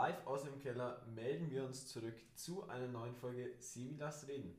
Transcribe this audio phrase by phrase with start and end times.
[0.00, 4.56] live aus dem Keller melden wir uns zurück zu einer neuen Folge Sebi Lass reden.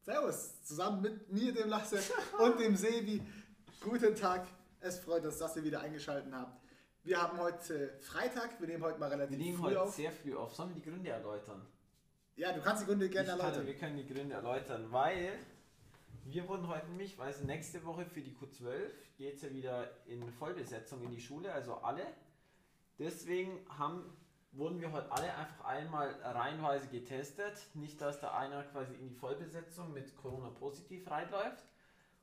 [0.00, 1.98] Servus, zusammen mit mir, dem Lasse
[2.38, 3.20] und dem Sebi.
[3.82, 4.46] Guten Tag,
[4.80, 6.62] es freut uns, dass ihr wieder eingeschaltet habt.
[7.02, 9.94] Wir haben heute Freitag, wir nehmen heute mal relativ Wir nehmen früh heute auf.
[9.94, 10.54] sehr früh auf.
[10.54, 11.60] Sollen wir die Gründe erläutern?
[12.36, 13.66] Ja, du kannst die Gründe gerne Ich kann, erläutern.
[13.66, 15.38] wir können die Gründe erläutern, weil
[16.24, 18.72] wir wurden heute nämlich, weil es nächste Woche für die Q12
[19.18, 22.06] geht es ja wieder in Vollbesetzung in die Schule, also alle.
[22.98, 24.04] Deswegen haben,
[24.56, 27.54] wurden wir heute alle einfach einmal reihenweise getestet.
[27.74, 31.64] Nicht, dass da einer quasi in die Vollbesetzung mit Corona positiv reinläuft.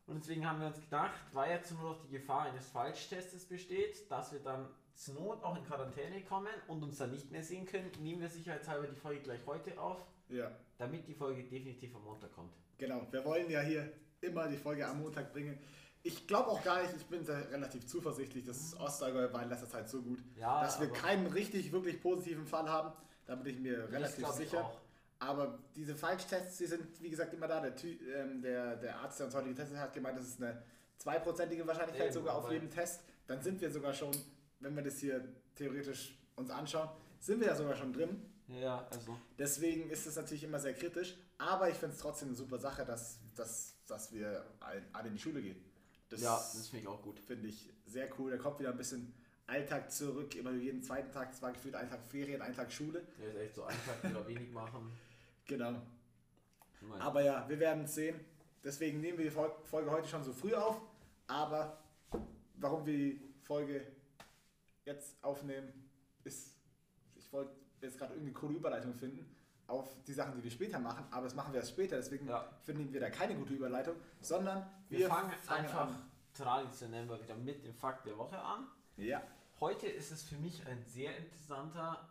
[0.07, 4.09] Und deswegen haben wir uns gedacht, weil jetzt nur noch die Gefahr eines Falschtestes besteht,
[4.11, 7.65] dass wir dann zur Not auch in Quarantäne kommen und uns dann nicht mehr sehen
[7.65, 9.97] können, nehmen wir sicherheitshalber die Folge gleich heute auf,
[10.29, 12.53] Ja, damit die Folge definitiv am Montag kommt.
[12.77, 13.07] genau.
[13.11, 15.57] Wir wollen ja hier immer die Folge am Montag bringen.
[16.03, 19.69] Ich glaube auch gar nicht, ich bin sehr relativ zuversichtlich, dass Ostallgäu war in letzter
[19.69, 22.91] Zeit so gut, Ja, dass wir keinen richtig, wirklich positiven Fall haben.
[23.25, 24.71] Da bin ich mir relativ sicher.
[25.19, 27.61] Aber diese Falschtests, die sind wie gesagt immer da.
[27.61, 30.63] Der, ähm, der, der Arzt, der uns heute getestet hat, hat gemeint, das ist eine
[30.97, 33.01] zweiprozentige Wahrscheinlichkeit Eben, sogar auf jedem Test.
[33.27, 34.11] Dann sind wir sogar schon,
[34.59, 38.19] wenn wir das hier theoretisch uns anschauen, sind wir ja sogar schon drin.
[38.47, 39.15] Ja, also.
[39.37, 41.15] Deswegen ist es natürlich immer sehr kritisch.
[41.37, 44.43] Aber ich finde es trotzdem eine super Sache, dass, dass, dass wir
[44.91, 45.63] alle in die Schule gehen.
[46.11, 47.19] Das, ja, das finde ich auch gut.
[47.19, 48.31] finde ich sehr cool.
[48.31, 49.13] Da kommt wieder ein bisschen
[49.47, 50.35] Alltag zurück.
[50.35, 53.01] Immer jeden zweiten Tag, zwar gefühlt ein Tag Ferien, ein Tag Schule.
[53.19, 54.91] Der ist echt so einen Tag wieder wenig machen.
[55.47, 55.81] Genau.
[56.99, 58.17] Aber ja, wir werden es sehen.
[58.63, 60.79] Deswegen nehmen wir die Fol- Folge heute schon so früh auf.
[61.27, 61.83] Aber
[62.55, 63.85] warum wir die Folge
[64.85, 65.67] jetzt aufnehmen,
[66.23, 66.53] ist,
[67.15, 67.51] ich wollte
[67.81, 69.25] jetzt gerade irgendeine coole Überleitung finden
[69.71, 71.05] auf die Sachen, die wir später machen.
[71.11, 71.95] Aber das machen wir erst später.
[71.95, 72.45] Deswegen Ja.
[72.63, 76.11] finden wir da keine gute Überleitung, sondern wir, wir, fangen, einfach an.
[76.33, 78.67] traditionell mal wieder mit dem Fakt der Woche an.
[78.97, 79.21] Ja,
[79.59, 82.09] Heute ist es für mich ein sehr interessanter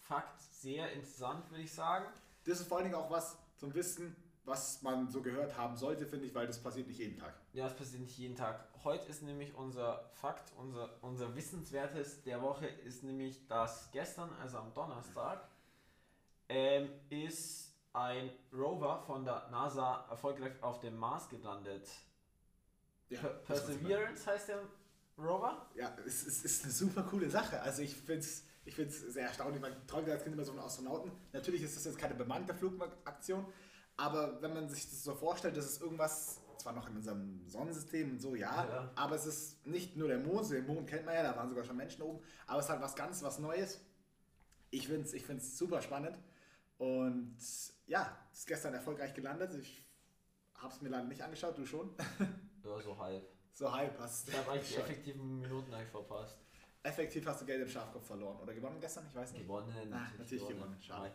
[0.00, 2.06] Fakt, sehr interessant, würde ich sagen.
[2.44, 6.06] das ist vor allen Dingen auch was zum Wissen, was man so gehört haben sollte,
[6.06, 7.34] finde ich, weil das passiert nicht jeden Tag.
[7.52, 8.66] Ja, das passiert nicht jeden Tag.
[8.82, 14.58] Heute ist nämlich unser Fakt, unser, unser Wissenswertes der Woche ist nämlich, dass gestern, also
[14.58, 15.46] am Donnerstag,
[16.52, 21.88] ähm, ist ein Rover von der NASA erfolgreich auf dem Mars gelandet.
[23.08, 23.30] Ja, Per.
[23.30, 24.62] Perseverance heißt der
[25.18, 25.66] Rover.
[25.74, 27.60] Ja, es, es ist eine super coole Sache.
[27.60, 29.60] Also ich finde es ich find's sehr erstaunlich.
[29.60, 31.10] Man träumt als Kind immer so einen Astronauten.
[31.32, 33.44] Natürlich ist das jetzt keine bemannte Flugaktion,
[33.96, 38.12] aber wenn man sich das so vorstellt, das ist irgendwas, zwar noch in unserem Sonnensystem
[38.12, 38.90] und so, ja, Ja.
[38.94, 41.64] aber es ist nicht nur der Mond, den Mond kennt man ja, da waren sogar
[41.64, 43.80] schon Menschen oben, aber es ist halt was ganz, was Neues.
[44.70, 46.16] Ich finde es ich find's super spannend
[46.82, 47.36] und
[47.86, 49.54] ja, ist gestern erfolgreich gelandet.
[49.54, 49.86] Ich
[50.56, 51.94] habe es mir leider nicht angeschaut, du schon.
[52.64, 53.28] Ja, so halb.
[53.52, 56.38] So halb hast Ich habe eigentlich die effektiven Minuten eigentlich verpasst.
[56.84, 58.38] Effektiv hast du Geld im Schafkopf verloren.
[58.40, 59.04] Oder gewonnen gestern?
[59.08, 59.42] Ich weiß nicht.
[59.42, 61.10] Gewonnen, Ah, natürlich gewonnen, schade.
[61.10, 61.12] Nein.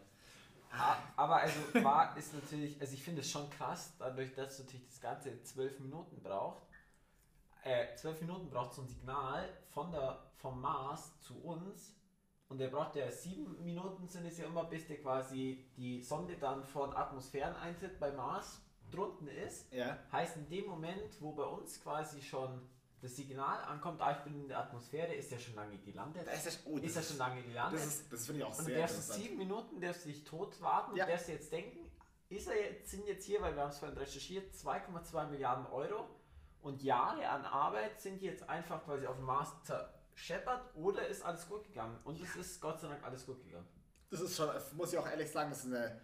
[0.72, 4.88] Ah, Aber also war ist natürlich, also ich finde es schon krass, dadurch, dass natürlich
[4.88, 6.64] das Ganze zwölf Minuten braucht.
[7.64, 11.96] Äh, zwölf Minuten braucht so ein Signal von der, vom Mars zu uns.
[12.50, 16.38] Und der braucht ja sieben Minuten sind es ja immer, bis der quasi die Sonde
[16.38, 19.72] dann von Atmosphäreneintritt bei Mars drunten ist.
[19.74, 19.98] Ja.
[20.12, 22.62] Heißt, in dem Moment, wo bei uns quasi schon
[23.02, 26.26] das Signal ankommt, ah, ich bin in der Atmosphäre, ist er schon lange gelandet.
[26.26, 27.80] Da ist er, oh, ist er schon lange gelandet.
[27.80, 29.24] Das, ist- das finde ich auch und sehr darfst interessant.
[29.24, 31.04] sieben Minuten, darfst du dich tot warten Ja.
[31.04, 31.92] und darfst jetzt denken,
[32.30, 36.08] ist er jetzt, sind jetzt hier, weil wir haben es vorhin recherchiert, 2,2 Milliarden Euro
[36.62, 39.54] und Jahre an Arbeit sind jetzt einfach quasi auf dem Mars
[40.18, 41.98] zerscheppert oder ist alles gut gegangen?
[42.04, 43.68] Und es ist Gott sei Dank alles gut gegangen.
[44.10, 46.02] Das ist schon, muss ich auch ehrlich sagen, das ist eine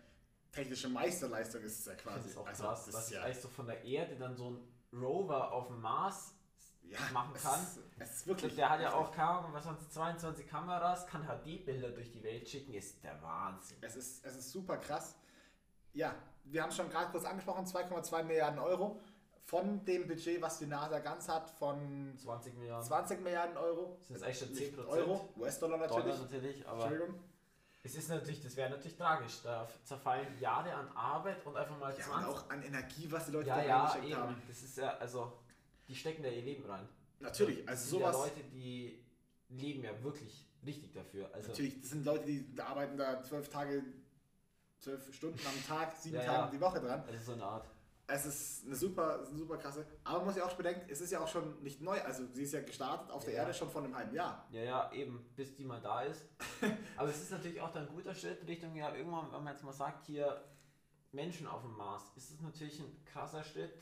[0.52, 2.30] technische Meisterleistung, ist es ja Das quasi.
[2.30, 4.52] ist auch Also, krass, das dass ich ja, eigentlich so von der Erde dann so
[4.52, 6.36] ein Rover auf dem Mars
[6.84, 7.62] ja, machen es kann.
[7.62, 8.56] Ist, es ist wirklich.
[8.56, 12.74] Der hat ja auch, Ahnung, was es, 22 Kameras, kann HD-Bilder durch die Welt schicken,
[12.74, 13.78] ist der Wahnsinn.
[13.82, 15.16] Es ist, es ist super krass.
[15.94, 16.14] Ja,
[16.44, 19.02] wir haben es schon gerade kurz angesprochen: 2,2 Milliarden Euro.
[19.46, 22.88] Von dem Budget, was die NASA ganz hat, von 20 Milliarden.
[22.88, 23.98] 20 Milliarden Euro.
[24.08, 24.88] Das ist eigentlich schon Nicht 10%.
[24.88, 26.04] Euro, US-Dollar natürlich.
[26.16, 27.20] Dollar natürlich, aber Entschuldigung.
[27.84, 29.42] es ist natürlich, das wäre natürlich tragisch.
[29.44, 32.28] Da zerfallen Jahre an Arbeit und einfach mal Ja, und 20.
[32.30, 34.18] auch an Energie, was die Leute ja, da ja, reingesteckt eben.
[34.22, 34.42] haben.
[34.48, 35.34] Das ist ja, also,
[35.90, 36.88] die stecken da ihr Leben rein.
[37.20, 38.16] Natürlich, Das also sind sowas.
[38.16, 39.04] ja Leute, die
[39.50, 41.30] leben ja wirklich richtig dafür.
[41.34, 43.84] Also, Natürlich, das sind Leute, die arbeiten da zwölf Tage,
[44.80, 47.04] zwölf Stunden am Tag, sieben Ja, Tage die Woche dran.
[47.06, 47.68] das ist so eine Art.
[48.06, 49.86] Es ist eine super, ist eine super krasse.
[50.04, 52.02] Aber man muss ja auch bedenken, es ist ja auch schon nicht neu.
[52.02, 53.40] Also sie ist ja gestartet auf der Ja.
[53.42, 54.46] Erde schon vor einem halben Jahr.
[54.52, 56.26] Ja, ja, eben, bis die mal da ist.
[56.98, 59.64] Aber es ist natürlich auch dann ein guter Schritt Richtung, ja, irgendwann, wenn man jetzt
[59.64, 60.44] mal sagt, hier
[61.14, 63.74] Menschen auf dem Mars, ist es natürlich ein krasser Schritt.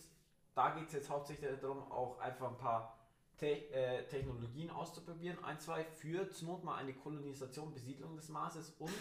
[0.53, 2.97] Da geht es jetzt hauptsächlich darum, auch einfach ein paar
[3.37, 5.43] Te äh, Technologien auszuprobieren.
[5.43, 8.93] Ein, zwei für zur Not mal eine Kolonisation, Besiedlung des Marses und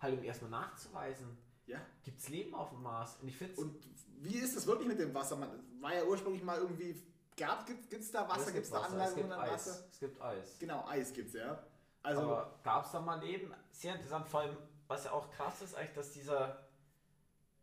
[0.00, 1.78] halt um erstmal nachzuweisen, Ja.
[2.02, 3.16] gibt es Leben auf dem Mars.
[3.20, 3.82] Und ich finde Und
[4.20, 5.36] wie ist das wirklich mit dem Wasser?
[5.36, 5.48] Man
[5.80, 7.00] war ja ursprünglich mal irgendwie.
[7.36, 8.52] Gab, gibt es da Wasser?
[8.52, 9.52] Gibt es da es Anlagen gibt an Eis.
[9.52, 9.84] Wasser?
[9.90, 10.58] Es gibt Eis.
[10.58, 11.58] Genau, Eis gibt's ja.
[12.02, 13.54] Also, Aber gab es da mal Leben?
[13.70, 14.56] Sehr interessant, vor allem,
[14.88, 16.66] was ja auch krass ist, eigentlich, dass dieser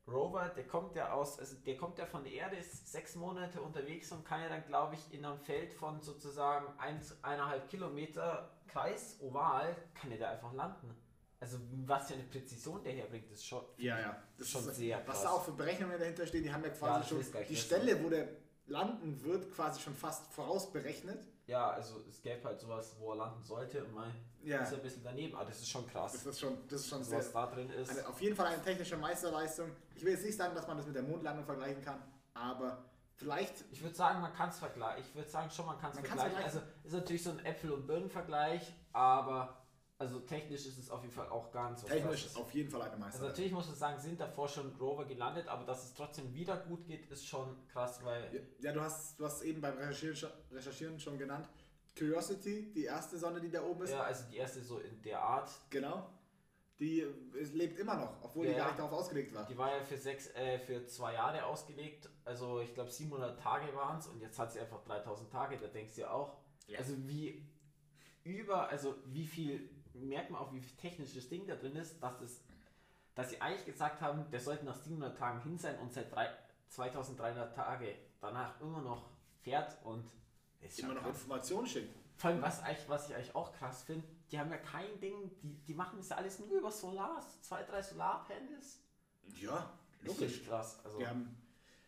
[0.07, 3.62] Rover, der kommt ja aus, also der kommt ja von der Erde, ist sechs Monate
[3.62, 8.50] unterwegs und kann ja dann, glaube ich, in einem Feld von sozusagen eins, eineinhalb Kilometer
[8.68, 10.96] Kreis, oval, kann er da einfach landen.
[11.41, 14.21] Also was für eine Präzision der herbringt, ist schon, ja, ja.
[14.38, 16.75] Das schon ist, sehr Was da auch für Berechnungen dahinter stehen, die haben ja Ja,
[16.75, 17.56] quasi das schon die.
[17.56, 18.27] Stelle, wo der
[18.68, 21.25] landen wird, quasi schon fast vorausberechnet.
[21.47, 24.12] Ja, also es gäbe halt sowas, wo er landen sollte und mal
[24.44, 24.62] Ja.
[24.63, 27.00] ist ein bisschen daneben, aber das ist schon krass, Das ist schon, das ist schon
[27.00, 27.19] also sehr.
[27.19, 27.89] was da drin ist.
[27.89, 29.71] Eine, auf jeden Fall eine technische Meisterleistung.
[29.95, 32.03] Ich will jetzt nicht sagen, dass man das mit der Mondlandung vergleichen kann,
[32.33, 32.83] aber
[33.15, 33.63] vielleicht.
[33.71, 35.06] Ich würde sagen, man kann es vergleichen.
[35.09, 36.45] Ich würde sagen schon, man kann es Man kann's vergleichen.
[36.45, 39.58] Also ist natürlich so ein Äpfel- und Birnen-Vergleich, aber
[40.00, 42.36] also technisch ist es auf jeden Fall auch ganz was Technisch Krasses.
[42.38, 43.30] auf jeden Fall eine Also Meisterleistung.
[43.30, 46.86] natürlich muss man sagen, sind davor schon Rover gelandet, aber dass es trotzdem wieder gut
[46.88, 50.30] geht, ist schon krass, weil Ja, ja, du hast, du hast eben beim Recherchieren schon,
[50.51, 51.48] Recherchieren schon genannt.
[51.98, 53.92] Curiosity, die erste Sonne, die da oben ist.
[53.92, 56.10] ja, also die erste so in der Art, Genau.
[56.80, 57.06] Die
[57.51, 59.46] lebt immer noch, obwohl Ja, die gar nicht darauf ausgelegt war.
[59.46, 62.07] die war ja für sechs, äh, für zwei Jahre ausgelegt.
[62.24, 65.57] Also ich glaube 700 Tage waren es und jetzt hat sie einfach 3000 Tage.
[65.57, 66.38] Da denkst du ja auch,
[66.68, 66.80] Ja.
[66.80, 67.46] also wie
[68.24, 69.69] über, also wie viel
[70.06, 72.42] merkt man auch, wie viel technisches Ding da drin ist, dass das,
[73.16, 76.30] dass sie eigentlich gesagt haben, der sollte nach 700 Tagen hin sein und seit drei,
[76.69, 79.10] 2300 Tage danach immer noch
[79.42, 80.10] fährt und
[80.62, 81.07] ist Immer noch.
[81.07, 81.96] Informationen schickt.
[82.18, 85.31] Vor allem, was, eigentlich, was ich eigentlich auch krass finde, die haben ja kein Ding,
[85.42, 88.80] die, die machen das ja alles nur über Solar, zwei, drei Solarpanels.
[89.40, 89.72] Ja,
[90.04, 90.80] ist krass.
[90.84, 91.36] Also, Wir haben,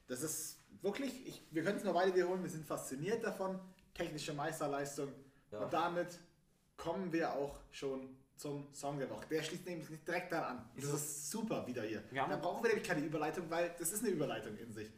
[0.07, 3.59] das ist wirklich, ich, wir können es noch weiter wiederholen, wir sind fasziniert davon.
[3.93, 5.11] Technische Meisterleistung.
[5.51, 5.59] Ja.
[5.59, 6.17] Und damit
[6.81, 9.27] kommen wir auch schon zum Song der Woche.
[9.29, 10.69] Der schließt nämlich nicht direkt daran an.
[10.75, 12.03] Das Ist super wieder hier.
[12.11, 14.91] Da brauchen wir nämlich keine Überleitung, weil das ist eine Überleitung in sich.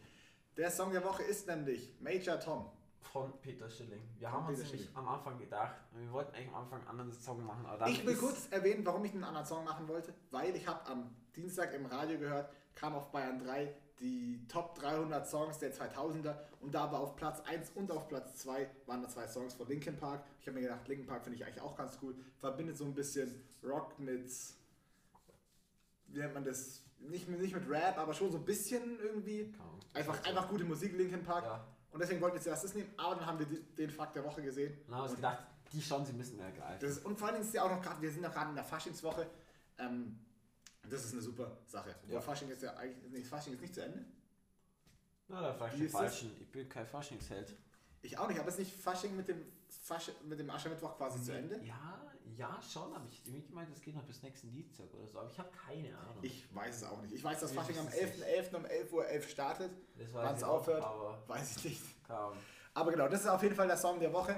[0.56, 2.70] Der Song der Woche ist nämlich Major Tom.
[3.02, 4.02] von Peter Schilling.
[4.18, 4.98] Wir Von haben uns Peter nämlich Schilling.
[4.98, 8.48] am Anfang gedacht, wir wollten eigentlich am Anfang einen anderen Song machen, Ich will kurz
[8.50, 12.18] erwähnen, warum ich einen anderen Song machen wollte, weil ich habe am Dienstag im Radio
[12.18, 17.16] gehört, kam auf Bayern 3 die Top 300 Songs der 2000er und da war auf
[17.16, 20.24] Platz 1 und auf Platz 2 waren da zwei Songs von Linkin Park.
[20.42, 22.16] Ich habe mir gedacht, Linkin Park finde ich eigentlich auch ganz cool.
[22.40, 24.30] Verbindet so ein bisschen Rock mit,
[26.08, 29.54] wie nennt man das, nicht, mit- nicht mit Rap, aber schon so ein bisschen irgendwie.
[29.94, 31.44] Einfach, einfach gute Musik, Linkin Park.
[31.46, 31.66] Ja.
[31.92, 34.42] Und deswegen wollten wir zuerst das nehmen, aber dann haben wir den Fakt der Woche
[34.42, 34.76] gesehen.
[34.88, 36.80] Dann haben wir gedacht, die Chancen müssen wir ergreifen.
[36.82, 38.56] das ist, und vor allem ist ja auch noch gerade, wir sind ja gerade in
[38.56, 39.28] der Faschingswoche.
[39.78, 40.18] Ähm,
[40.90, 41.96] das ist eine super Sache.
[42.08, 42.22] Ja.
[42.22, 44.06] Fasching ist ja eigentlich, nee, Fasching ist nicht zu Ende.
[45.28, 46.02] Na, da frag ich Wie den ist das?
[46.02, 46.32] Falschen.
[46.42, 47.56] Ich bin kein Faschingsheld.
[48.02, 51.32] Ich auch nicht, aber ist nicht Fasching mit dem, Fasch, mit dem Aschermittwoch quasi zu
[51.34, 51.60] Ende?
[51.64, 52.02] Ja,
[52.36, 55.30] ja, schon, aber ich irgendwie gemeint, das geht noch bis nächsten Dienstag oder so, aber
[55.30, 56.18] ich habe keine Ahnung.
[56.22, 57.14] Ich weiß es auch nicht.
[57.14, 58.28] Ich weiß, dass Nee, Fasching das am ist nicht.
[58.28, 58.56] 11.11.
[58.56, 59.72] um 11.11 Uhr startet.
[59.98, 60.84] das wann's ich auch, aufhört.
[60.84, 61.82] Aber Weiß ich nicht.
[62.10, 62.38] Ahnung.
[62.74, 64.36] Aber genau, das ist auf jeden Fall der Song der Woche.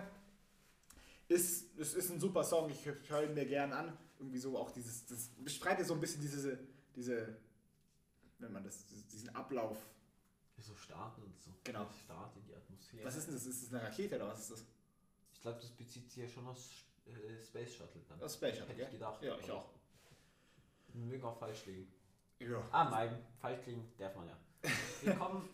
[1.27, 3.97] Ist, es ist ein super Song, ich höre ihn mir gern an.
[4.19, 6.59] Irgendwie so auch dieses, das beschreibt ja so ein bisschen diese,
[6.95, 7.37] diese,
[8.39, 9.77] wenn man das, diesen Ablauf.
[10.57, 11.51] So starten und so.
[11.65, 11.85] Genau.
[12.05, 13.05] Start in die Atmosphäre.
[13.05, 13.45] Was ist denn das?
[13.45, 14.65] Ist das eine Rakete oder was ist das?
[15.33, 18.19] Ich glaube, das bezieht sich ja schon aus äh, Space Shuttle dann.
[18.19, 19.21] Das Space Shuttle, Hätte ich gedacht.
[19.21, 19.69] Ja, ich auch.
[20.93, 21.91] Mögen auch falsch liegen.
[22.39, 22.67] Ja.
[22.71, 24.37] Ah, nein, falsch liegen darf man ja.
[25.01, 25.49] Wir kommen,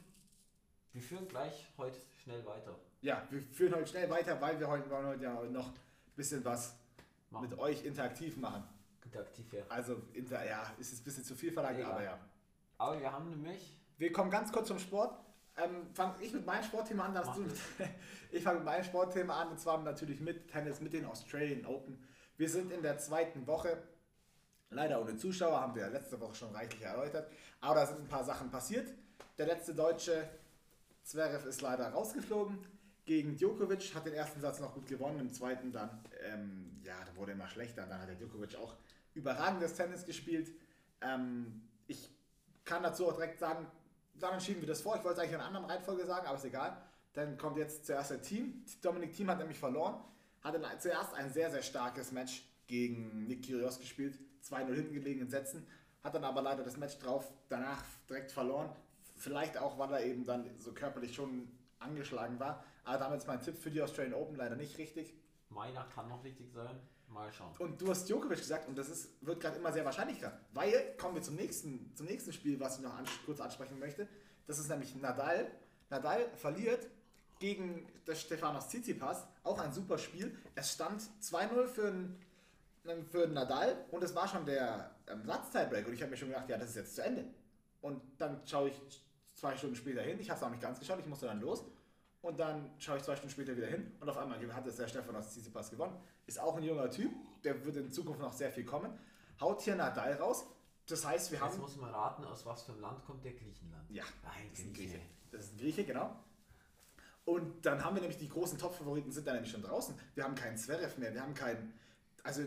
[0.94, 2.77] wir führen gleich heute schnell weiter.
[3.01, 6.46] Ja, wir führen heute schnell weiter, weil wir heute wollen heute ja noch ein bisschen
[6.46, 6.75] was
[7.32, 7.50] Machen.
[7.50, 8.64] mit euch interaktiv machen.
[9.04, 9.66] Interaktiv her.
[9.70, 11.92] Also, inter, ja, ist jetzt ein bisschen zu viel verlangt, Egal.
[11.92, 12.20] aber ja.
[12.78, 15.18] Aber wir haben nämlich, Wir kommen ganz kurz zum Sport.
[15.58, 17.52] Ähm, Fange ich mit meinem Sportthema an, darfst du mit,
[18.32, 22.04] Ich fange mit meinem Sportthema an, und zwar natürlich mit Tennis, mit den Australian Open.
[22.38, 23.82] Wir sind in der zweiten Woche.
[24.70, 27.30] Leider ohne Zuschauer, haben wir ja letzte Woche schon reichlich erläutert.
[27.60, 28.94] Aber da sind ein paar Sachen passiert.
[29.38, 30.30] Der letzte Deutsche,
[31.04, 32.58] Zverev, ist leider rausgeflogen.
[33.05, 37.15] Gegen Djokovic hat den ersten Satz noch gut gewonnen, im zweiten dann, ähm, ja, da
[37.15, 37.86] wurde immer schlechter.
[37.88, 38.75] Dann hat der Djokovic auch
[39.13, 40.51] überragendes Tennis gespielt.
[41.01, 42.10] Ähm, ich
[42.63, 43.67] kann dazu auch direkt sagen,
[44.15, 44.96] dann schieben wir das vor.
[44.96, 46.81] Ich wollte es eigentlich in einer anderen Reihenfolge sagen, aber ist egal.
[47.13, 48.63] Dann kommt jetzt zuerst der Team.
[48.81, 50.00] Dominik Thiem hat nämlich verloren.
[50.43, 54.17] Dann zuerst ein sehr, sehr starkes Match gegen Nick Kyrgios gespielt.
[54.43, 55.67] 2-0 hinten gelegen in Sätzen.
[56.03, 58.70] Hat dann aber leider das Match drauf danach direkt verloren.
[59.17, 61.48] Vielleicht auch, weil er eben dann so körperlich schon
[61.79, 62.63] angeschlagen war.
[62.84, 65.14] Aber damit ist mein Tipp für die Australian Open leider nicht richtig.
[65.50, 66.80] meiner kann noch richtig sein.
[67.08, 67.54] Mal schauen.
[67.60, 70.40] Und du hast Djokovic gesagt und das ist, wird gerade immer sehr wahrscheinlicher.
[70.54, 74.08] Weil, kommen wir zum nächsten, zum nächsten Spiel, was ich noch ans kurz ansprechen möchte.
[74.48, 75.52] Das ist nämlich Nadal.
[75.90, 76.88] Nadal verliert
[77.40, 79.28] gegen das Stefanos Tsitsipas.
[79.44, 80.38] Auch ein super Spiel.
[80.56, 85.94] Es stand 2-0 für einen für Nadal und es war schon der ähm, Satz-Tiebreak und
[85.94, 87.26] ich habe mir schon gedacht, ja, das ist jetzt zu Ende.
[87.82, 88.82] Und dann schaue ich
[89.34, 91.64] zwei Stunden später hin, ich habe es auch nicht ganz geschaut, ich musste dann los
[92.22, 94.88] und dann schaue ich zwei Stunden später wieder hin und auf einmal hat es der
[94.88, 95.98] Stefanos Tsitsipas gewonnen.
[96.28, 97.12] Ist auch ein junger Typ,
[97.44, 98.98] der wird in Zukunft noch sehr viel kommen.
[99.40, 100.46] Haut hier Nadal raus.
[100.88, 101.60] Das heißt, wir Jetzt haben...
[101.60, 103.90] muss man raten, aus was für einem Land kommt der Griechenland.
[103.90, 105.00] Ja, Ein das ist ein Grieche.
[105.32, 106.16] Das ist ein Grieche, genau.
[107.25, 109.96] Und dann haben wir nämlich die großen Top-Favoriten sind dann nämlich schon draußen.
[110.16, 111.74] Wir haben keinen Zverev mehr, wir haben keinen,
[112.24, 112.44] also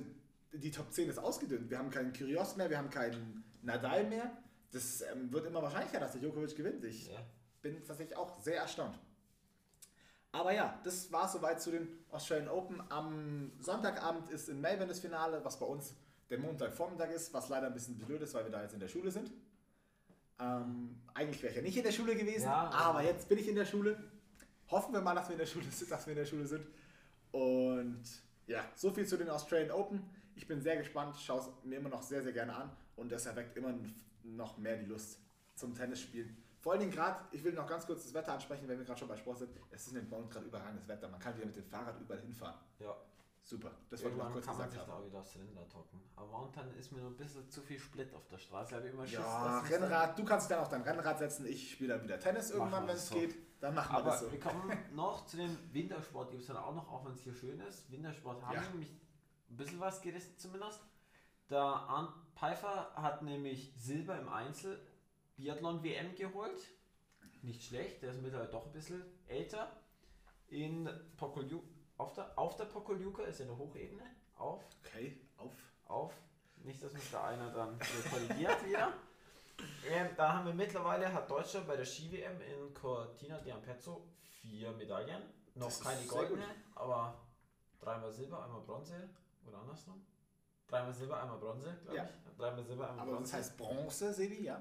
[0.53, 1.71] die Top 10 ist ausgedünnt.
[1.71, 4.31] Wir haben keinen Kyrgios mehr, wir haben keinen Nadal mehr.
[4.73, 6.85] Das ähm, wird immer wahrscheinlicher, dass der Djokovic gewinnt.
[6.85, 7.21] Ich Ja.
[7.63, 8.99] bin tatsächlich auch sehr erstaunt.
[10.35, 12.83] Aber ja, das war soweit zu den Australian Open.
[12.91, 15.95] Am Sonntagabend ist in Melbourne das Finale, was bei uns
[16.29, 18.89] der Montagvormittag ist, was leider ein bisschen blöd ist, weil wir da jetzt in der
[18.89, 19.31] Schule sind.
[20.41, 23.39] Ähm, eigentlich wäre ich ja nicht in der Schule gewesen, Ja, aber aber- jetzt bin
[23.39, 23.97] ich in der Schule.
[24.71, 26.67] Hoffen wir mal, dass wir in der Schule sind, dass wir in der Schule sind.
[27.31, 28.03] Und
[28.49, 30.03] ja, so viel zu den Australian Open.
[30.35, 33.27] Ich bin sehr gespannt, schaue es mir immer noch sehr, sehr gerne an und das
[33.27, 33.73] erweckt immer
[34.25, 35.21] noch mehr die Lust
[35.55, 36.37] zum Tennisspielen.
[36.65, 38.99] Vor allen Dingen gerade, ich will noch ganz kurz das Wetter ansprechen, wenn wir gerade
[38.99, 39.51] schon bei Sport sind.
[39.71, 41.09] Es ist in Bonn gerade überragendes Wetter.
[41.09, 42.55] Man kann wieder mit dem Fahrrad überall hinfahren.
[42.79, 42.97] Ja.
[43.43, 44.89] Super, das wollte ich noch kurz kann man gesagt sich haben.
[44.89, 46.01] da auch wieder aufs Rennrad hocken.
[46.17, 48.75] Aber momentan ist mir noch ein bisschen zu viel Split auf der Straße.
[48.75, 51.45] Habe ich immer Schiss, Ja, Rennrad, du kannst dann auf dein Rennrad setzen.
[51.45, 53.15] Ich spiele dann wieder Tennis irgendwann, wenn es so.
[53.17, 53.35] geht.
[53.61, 54.33] Dann machen wir Aber das so.
[54.33, 56.31] wir kommen noch zu dem Wintersport.
[56.31, 57.91] Gibt es dann auch noch, auch wenn es hier schön ist.
[57.91, 58.63] Wintersport haben Ja.
[58.71, 58.91] nämlich
[59.51, 60.81] ein bisschen was gerissen zumindest.
[61.51, 64.81] Der Arndt Pfeiffer hat nämlich Silber im Einzel
[65.37, 66.61] Biathlon WM geholt.
[67.43, 69.71] Nicht schlecht, der ist mittlerweile doch ein bisschen älter.
[70.49, 71.61] In Pokolju
[71.97, 74.03] auf der, auf der Pokoljuka ist ja eine Hochebene.
[74.37, 75.53] Auf, Okay, auf.
[75.87, 76.13] auf.
[76.65, 78.93] Nicht, dass mich da einer dann so korrigiert wieder.
[79.89, 84.01] Ähm, da haben wir mittlerweile, hat Deutschland bei der Ski-WM in Cortina d'Ampezzo
[84.41, 85.23] vier Medaillen.
[85.55, 87.15] Noch Das keine goldene, aber
[87.81, 89.09] dreimal Silber, einmal Bronze
[89.47, 90.05] oder andersrum.
[90.67, 92.05] Dreimal Silber, einmal Bronze, glaube Ja.
[92.05, 92.37] ich.
[92.37, 93.31] Dreimal Silber, einmal Aber Bronze.
[93.33, 94.61] das heißt Bronze, Sebi, ja?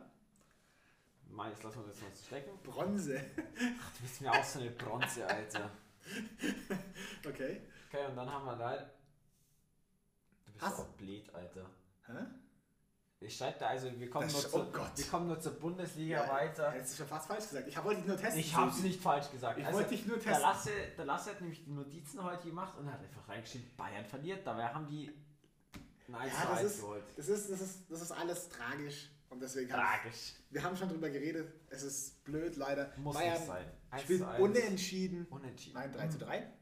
[1.33, 2.57] Meist lassen wir das noch stecken.
[2.63, 3.19] Bronze.
[3.37, 5.69] Ach, du bist mir auch so eine Bronze, Alter.
[7.27, 7.61] Okay.
[7.87, 8.75] Okay, und dann haben wir da.
[10.45, 11.69] Du bist Hast- auch blöd, Alter.
[12.07, 12.13] Hä?
[13.21, 14.91] Ich schreibe da, also wir kommen, Das- nur, oh zur, Gott.
[14.97, 16.71] wir kommen nur zur Bundesliga weiter.
[16.71, 17.67] Hättest du schon fast falsch gesagt.
[17.69, 18.39] Ich wollte dich nur testen.
[18.41, 18.87] Ich hab's Sebi.
[18.89, 19.57] nicht falsch gesagt.
[19.59, 20.41] Ich Also, wollte dich nur der, testen.
[20.41, 24.45] Lasse, der Lasse hat nämlich die Notizen heute gemacht und hat einfach reingeschrieben, Bayern verliert.
[24.45, 25.09] Dabei haben die
[26.09, 26.83] ein 1 Ja, das 1 ist,
[27.15, 29.09] das, ist, das, ist, das ist alles tragisch.
[29.33, 30.33] Und deswegen haben Tragisch.
[30.51, 31.51] wir haben schon drüber geredet.
[31.69, 32.93] Es ist blöd, leider.
[32.97, 33.65] Muss Bayern nicht sein.
[33.89, 34.39] 1 spielt zu 1.
[34.43, 35.25] unentschieden.
[35.31, 35.73] Unentschieden.
[35.73, 36.53] Nein, 3 zu 3.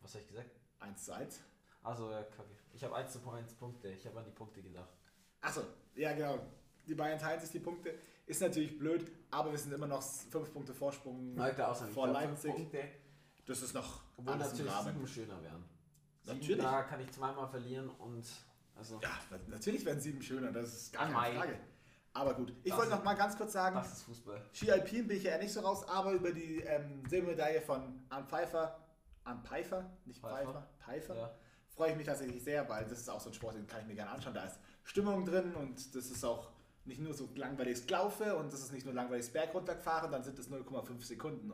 [0.00, 0.50] Was habe ich gesagt?
[0.80, 1.40] 1 zu 1.
[1.84, 2.50] Also, ja, kacke.
[2.74, 3.88] Ich habe 1 zu 1 Punkte.
[3.90, 4.88] Ich habe an die Punkte gedacht.
[5.40, 5.62] Achso,
[5.94, 6.40] ja genau.
[6.88, 7.94] Die Bayern teilen sich die Punkte.
[8.26, 12.52] Ist natürlich blöd, aber wir sind immer noch 5 Punkte Vorsprung außer vor Leipzig.
[13.46, 14.94] Das ist noch Obwohl alles im natürlich Rahmen.
[14.94, 15.64] sieben schöner wären.
[16.24, 16.64] Sieben, Natürlich.
[16.64, 18.26] Da kann ich zweimal verlieren und.
[18.74, 19.10] Also, Ja,
[19.46, 21.38] natürlich werden sieben schöner, das ist gar keine.
[21.38, 21.58] Frage.
[22.18, 24.42] Aber gut, ich wollte noch mal ganz kurz sagen, das ist Fußball.
[24.52, 28.28] Ski Alpin bin ich ja nicht so raus, aber über die ähm, Silbermedaille von Arndt
[28.28, 28.76] Pfeiffer,
[29.22, 30.44] Arndt Pfeiffer, nicht Pfeiffer.
[30.44, 31.30] Pfeiffer, Pfeiffer, Ja.
[31.68, 33.86] freue ich mich tatsächlich sehr, weil das ist auch so ein Sport, den kann ich
[33.86, 34.34] mir gerne anschauen.
[34.34, 36.50] Da ist Stimmung drin und das ist auch
[36.86, 40.38] nicht nur so langweiliges Glaufe und das ist nicht nur langweiliges Berg runtergefahren, dann sind
[40.40, 41.52] es 0,5 Sekunden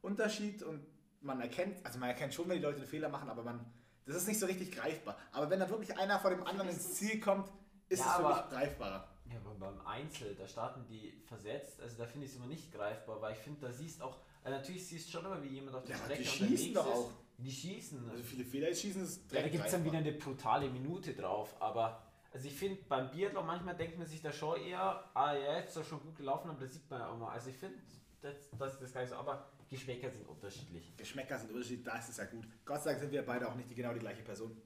[0.00, 0.86] Unterschied und
[1.20, 3.60] man erkennt, also man erkennt schon, wenn die Leute einen Fehler machen, aber man,
[4.06, 5.18] das ist nicht so richtig greifbar.
[5.32, 7.50] Aber wenn da wirklich einer vor dem anderen ins Ziel kommt,
[7.88, 9.08] ist Ja, es für mich greifbarer.
[9.30, 12.72] Ja, aber beim Einzel, da starten die versetzt, also da finde ich es immer nicht
[12.72, 15.76] greifbar, weil ich finde, da siehst auch, also natürlich siehst du schon immer, wie jemand
[15.76, 16.92] auf der Ja, Strecke die schießen doch ist.
[16.92, 17.10] auch.
[17.36, 18.10] Die schießen.
[18.10, 21.14] Also viele Fehler schießen ist ja, da direkt gibt es dann wieder eine brutale Minute
[21.14, 25.34] drauf, aber also ich finde, beim Biathlon manchmal denkt man sich da schon eher, ah
[25.34, 27.30] ja, jetzt ist doch schon gut gelaufen, aber das sieht man ja auch mal.
[27.32, 27.78] Also ich finde,
[28.22, 30.96] das, das ist das gar nicht so, aber Geschmäcker sind unterschiedlich.
[30.96, 32.46] Geschmäcker sind unterschiedlich, da ist es ja gut.
[32.64, 34.60] Gott sei Dank sind wir beide auch nicht die, genau die gleiche Person.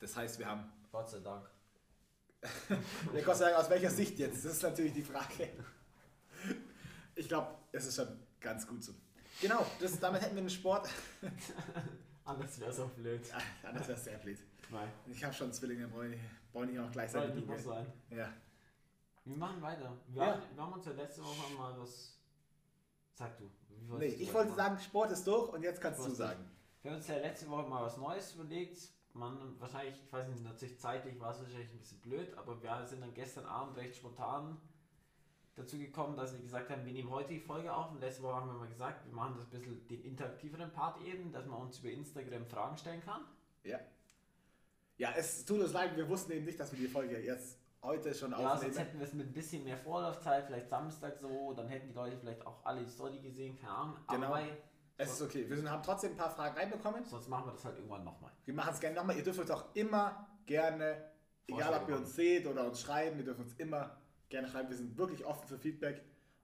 [0.00, 0.70] Das heißt, wir haben.
[0.90, 1.48] Gott sei Dank.
[3.14, 4.44] Ja, Gott sei Dank, aus welcher Sicht jetzt?
[4.44, 5.48] Das ist natürlich die Frage.
[7.14, 8.08] Ich glaube, es ist schon
[8.40, 8.92] ganz gut so.
[9.40, 10.88] Genau, das, damit hätten wir den Sport.
[12.24, 13.20] Anders wäre es auch blöd.
[13.62, 14.38] Anders wäre es sehr blöd.
[14.70, 14.88] Nein.
[15.06, 17.68] Ich habe schon Zwillinge, wollen die auch gleichzeitig nicht noch lieben.
[17.68, 17.92] sein.
[18.10, 18.32] Ja.
[19.24, 19.96] Wir machen weiter.
[20.08, 20.32] Wir, Ja.
[20.32, 22.18] haben, wir haben uns ja letzte Woche mal was.
[23.14, 23.50] Sag du.
[23.68, 26.50] wie Nee, du ich das wollte sagen, Sport ist durch und jetzt kannst Du sagen.
[26.82, 28.78] Wir haben uns ja letzte Woche mal was Neues überlegt.
[29.14, 32.84] Man, wahrscheinlich, ich weiß nicht, natürlich zeitlich war es wahrscheinlich ein bisschen blöd, aber wir
[32.86, 34.56] sind dann gestern Abend recht spontan
[35.54, 38.34] dazu gekommen, dass wir gesagt haben, wir nehmen heute die Folge auf und letzte Woche
[38.34, 41.60] haben wir mal gesagt, wir machen das ein bisschen den interaktiveren Part eben, dass man
[41.62, 43.20] uns über Instagram Fragen stellen kann.
[43.62, 43.78] Ja.
[44.96, 48.12] Ja, es tut uns leid, wir wussten eben nicht, dass wir die Folge jetzt heute
[48.14, 48.76] schon Ja, sonst aufnehmen.
[48.78, 52.16] hätten wir es mit ein bisschen mehr Vorlaufzeit, vielleicht Samstag so, dann hätten die Leute
[52.18, 53.96] vielleicht auch alle die Story gesehen, keine Ahnung.
[54.08, 54.26] Genau.
[54.34, 54.42] Aber
[54.96, 55.48] Es ist okay.
[55.48, 57.04] Wir sind, haben trotzdem ein paar Fragen reinbekommen.
[57.04, 58.30] Sonst machen wir das halt irgendwann nochmal.
[58.44, 59.16] Wir machen es gerne nochmal.
[59.16, 61.10] Ihr dürft uns auch immer gerne,
[61.48, 63.96] egal ob ihr uns seht oder uns schreiben, ihr dürft uns immer
[64.28, 64.68] gerne schreiben.
[64.68, 66.02] Wir sind wirklich offen für Feedback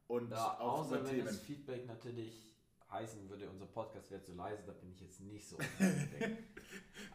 [0.08, 1.26] und Ja, auch außer wenn Themen.
[1.26, 2.56] das Feedback natürlich
[2.90, 5.56] heißen würde, unser Podcast wäre zu leise, da bin ich jetzt nicht so.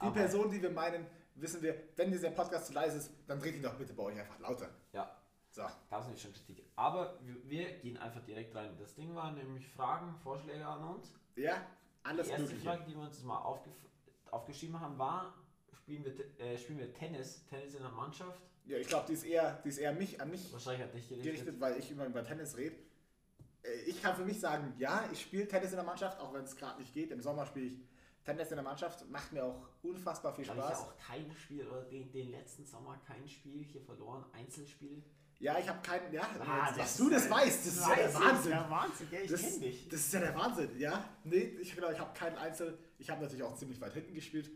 [0.01, 3.55] Die Person, die wir meinen, wissen wir, wenn dieser Podcast zu leise ist, dann dreht
[3.55, 4.69] ihn doch bitte bei euch einfach lauter.
[4.93, 5.11] Ja,
[5.49, 5.63] So.
[5.89, 6.63] gab es nicht schon Kritik.
[6.77, 8.77] Aber wir, wir gehen einfach direkt rein.
[8.79, 11.13] Das Ding war nämlich Fragen, Vorschläge an uns.
[11.35, 11.65] Ja,
[12.03, 12.65] alles die erste Mögliche.
[12.69, 13.73] Frage, die wir uns mal aufgef
[14.31, 15.33] aufgeschrieben haben, war,
[15.73, 17.45] spielen wir, äh, spielen wir Tennis?
[17.45, 18.41] Tennis in der Mannschaft?
[18.65, 21.07] Ja, ich glaube, die ist eher, die ist eher mich, an mich Wahrscheinlich hat dich
[21.07, 21.31] gerichtet.
[21.33, 22.75] gerichtet, weil ich immer über Tennis rede.
[23.63, 26.43] Äh, Ich kann für mich sagen, ja, ich spiele Tennis in der Mannschaft, auch wenn
[26.43, 27.11] es gerade nicht geht.
[27.11, 27.79] Im Sommer spiele ich
[28.25, 30.81] Tennis in der Mannschaft, macht mir auch unfassbar viel Habe ich ja Spaß.
[30.87, 35.03] auch kein Spiel, oder den, den letzten Sommer kein Spiel hier verloren, Einzelspiel.
[35.45, 37.95] Ja, ich habe keinen, ja, Ah, dass das du das ist- weißt, das ist ja
[37.95, 38.51] der Wahnsinn.
[38.51, 39.87] Ja, Wahnsinn, ja, ich Das, kenn dich.
[39.89, 41.07] das ist ja der Wahnsinn, ja.
[41.23, 44.49] Nee, ich, genau, ich habe keinen Einzel, ich habe natürlich auch ziemlich weit hinten gespielt.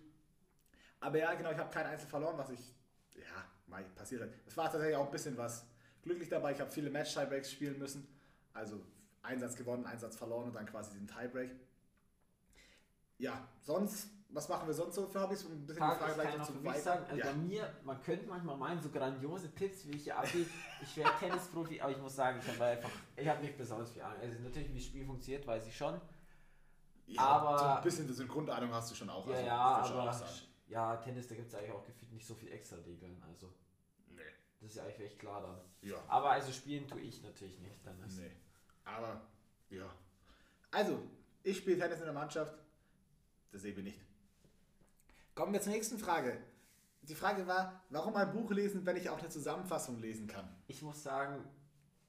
[1.00, 2.74] Aber ja, genau, ich habe keinen Einzel verloren, was ich,
[3.16, 4.30] ja, mal passiert hat.
[4.48, 5.64] Es war tatsächlich auch ein bisschen was
[6.02, 6.54] glücklich dabei.
[6.54, 8.08] Ich habe viele Match-Tiebreaks spielen müssen.
[8.54, 8.84] Also
[9.22, 11.52] Einsatz gewonnen, Einsatz verloren und dann quasi den Tiebreak.
[13.20, 15.44] Ja, sonst, was machen wir sonst so für Hobbys?
[15.44, 17.26] Um ein bisschen Tag, die Frage ich gleich noch zu sagen, also ja.
[17.26, 20.46] bei mir, man könnte manchmal meinen, so grandiose Tipps, wie ich hier abgehe,
[20.82, 24.04] ich wäre Tennisprofi, aber ich muss sagen, ich habe einfach, ich habe nicht besonders viel
[24.04, 24.20] Ahnung.
[24.22, 26.00] Also natürlich, wie das Spiel funktioniert, weiß ich schon.
[27.08, 29.26] ja, aber- so ein bisschen diese Grundahnung hast du schon auch.
[29.28, 30.26] Ja, also, ja, ich aber auch
[30.68, 33.20] ja, Tennis, da gibt es eigentlich auch gefühlt nicht so viel extra Regeln.
[33.28, 33.52] Also,
[34.12, 34.22] Nee.
[34.62, 35.90] das ist ja eigentlich echt klar dann.
[35.90, 35.98] Ja.
[36.08, 37.84] Aber also spielen tue ich natürlich nicht.
[37.84, 38.18] Tennis.
[38.18, 38.30] Nee.
[38.86, 39.22] Aber,
[39.72, 39.90] ja.
[40.70, 41.00] Also,
[41.42, 42.54] ich spiele Tennis in der Mannschaft.
[43.52, 44.00] Das sehen wir nicht.
[45.40, 46.38] Kommen wir zur nächsten Frage.
[47.02, 50.46] Die Frage war, warum ein Buch lesen, wenn ich auch eine Zusammenfassung lesen kann?
[50.68, 51.46] Ich muss sagen,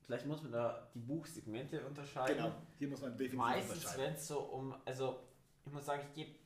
[0.01, 2.37] vielleicht muss man da die Buchsegmente unterscheiden.
[2.39, 4.05] Genau, hier muss man definitiv Meistens, unterscheiden.
[4.05, 5.21] wenn es so um, also
[5.65, 6.39] ich muss sagen, ich gebe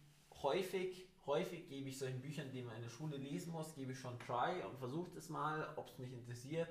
[0.43, 3.99] häufig, häufig gebe ich solchen Büchern, die man in der Schule lesen muss, gebe ich
[3.99, 6.69] schon Try und versuche es mal, ob es mich interessiert.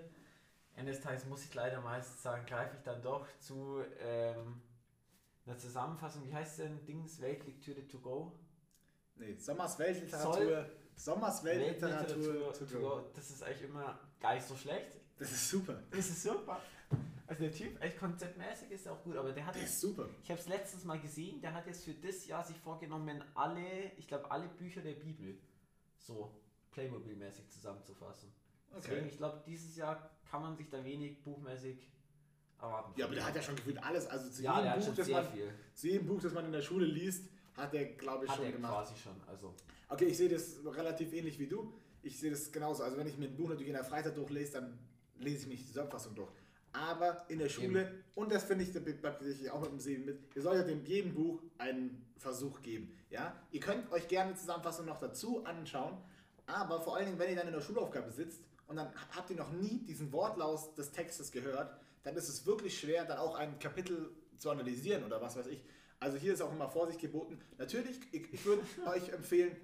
[0.76, 4.62] Ende des Tages muss ich leider meistens sagen, greife ich dann doch zu ähm,
[5.48, 8.32] einer Zusammenfassung, wie heißt denn Dings Weltlektüre to go?
[9.16, 10.66] Nee, Sommers Weltliteratur.
[10.96, 13.12] Sommers Weltliteratur.
[13.16, 14.88] Das ist eigentlich immer gar nicht so schlecht.
[15.18, 15.82] Das ist super.
[15.92, 16.62] Das ist super.
[17.26, 20.10] Also der Typ, echt konzeptmäßig ist er auch gut, aber der hat jetzt ist super.
[20.24, 23.92] Ich habe es letztens mal gesehen, der hat jetzt für das Jahr sich vorgenommen, alle,
[23.98, 25.38] ich glaube, alle Bücher der Bibel
[25.98, 26.36] so
[26.76, 28.32] Playmobil-mäßig zusammenzufassen.
[28.76, 29.08] Deswegen, Okay.
[29.10, 31.90] ich glaube, dieses Jahr kann man sich da wenig buchmäßig
[32.60, 33.00] erwarten.
[33.00, 34.08] Ja, aber der hat ja schon gefühlt alles.
[34.08, 35.54] Also zu, ja, der jedem, Buch, das man, viel.
[35.74, 38.46] zu jedem Buch, das man in der Schule liest, hat er, glaube ich, Hat schon
[38.48, 38.74] er gemacht.
[38.74, 39.16] quasi schon.
[39.28, 39.54] Also,
[39.90, 41.72] Okay, ich sehe das relativ ähnlich wie du.
[42.02, 42.84] Ich sehe das genauso.
[42.84, 44.80] Also wenn ich mir ein Buch natürlich in der Freizeit durchlese, dann
[45.20, 46.32] lese ich mich die Zusammenfassung durch.
[46.72, 50.36] Aber in der Schule, und das finde ich, da ich auch mit dem Sehen mit,
[50.36, 52.98] ihr solltet dem jedem Buch einen Versuch geben.
[53.12, 53.40] Ja?
[53.52, 55.96] Ihr könnt euch gerne die Zusammenfassung noch dazu anschauen,
[56.48, 59.36] aber vor allen Dingen, wenn ihr dann in der Schulaufgabe sitzt und dann habt ihr
[59.36, 63.60] noch nie diesen Wortlaut des Textes gehört, dann ist es wirklich schwer, dann auch ein
[63.60, 65.64] Kapitel zu analysieren oder was weiß ich.
[66.04, 67.40] Also hier ist auch immer Vorsicht geboten.
[67.58, 69.56] Natürlich, ich, ich würde euch empfehlen,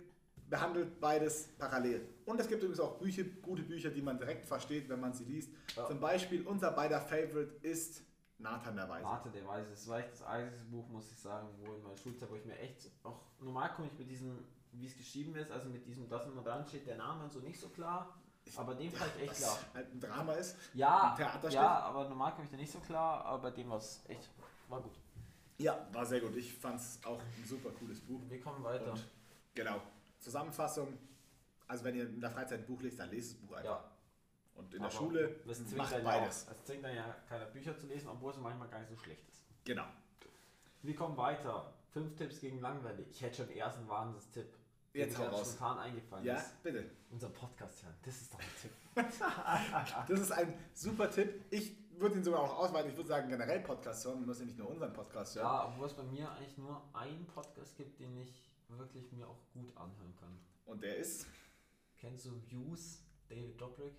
[0.49, 2.07] behandelt beides parallel.
[2.25, 5.25] Und es gibt übrigens auch Bücher, gute Bücher, die man direkt versteht, wenn man sie
[5.25, 5.51] liest.
[5.75, 5.85] Ja.
[5.85, 8.03] Zum Beispiel unser beider Favorite ist
[8.37, 9.03] Nathan der Weise.
[9.03, 9.69] Warte, der Weise.
[9.71, 12.45] Das war echt das einzige Buch, muss ich sagen, wo in meiner Schulzeit, wo ich
[12.45, 16.07] mir echt auch normal komme ich mit diesem, wie es geschrieben ist, also mit diesem,
[16.07, 18.17] das und dran steht der Name und so nicht so klar.
[18.55, 19.59] Aber dem fand ich echt klar.
[19.73, 20.55] halt ein Drama ist.
[20.73, 21.51] Ja, Ein Theaterstück?
[21.51, 24.29] ja, aber normal komme ich da nicht so klar, aber bei dem war es echt,
[24.69, 24.93] war gut.
[25.59, 26.35] Ja, war sehr gut.
[26.37, 28.21] Ich fand es auch ein super cooles Buch.
[28.29, 28.93] Wir kommen weiter.
[28.93, 29.03] Und
[29.53, 29.81] genau,
[30.19, 30.97] Zusammenfassung.
[31.67, 33.65] Also wenn ihr in der Freizeit ein Buch lest, dann lest das Buch einfach.
[33.83, 33.91] ja,
[34.55, 36.45] Und in der aber Schule das zwingt macht dann beides.
[36.47, 39.27] Das zwingt dann ja keiner Bücher zu lesen, obwohl es manchmal gar nicht so schlecht
[39.29, 39.43] ist.
[39.65, 39.85] Genau.
[40.81, 41.73] Wir kommen weiter.
[41.91, 43.07] Fünf Tipps gegen langweilig.
[43.11, 44.47] Ich hätte schon erst einen Wahnsinnstipp.
[44.93, 45.53] der Jetzt hau raus.
[45.55, 46.63] spontan eingefallen Ja, ist.
[46.63, 46.89] bitte.
[47.11, 47.95] Unser Podcast hören.
[48.03, 48.71] Das ist doch ein Tipp.
[50.07, 51.43] Das ist ein super Tipp.
[51.51, 52.91] Ich würde ihn sogar auch ausweiten.
[52.91, 54.25] Ich würde sagen, generell Podcast hören.
[54.25, 55.45] Müssen ja nicht nur unseren Podcast hören.
[55.45, 58.33] Ja, obwohl es bei mir eigentlich nur einen Podcast gibt, den ich
[58.69, 60.39] wirklich mir auch gut anhören kann.
[60.65, 61.25] Und der ist,
[61.97, 63.93] Kennst du Views, David Dobrik?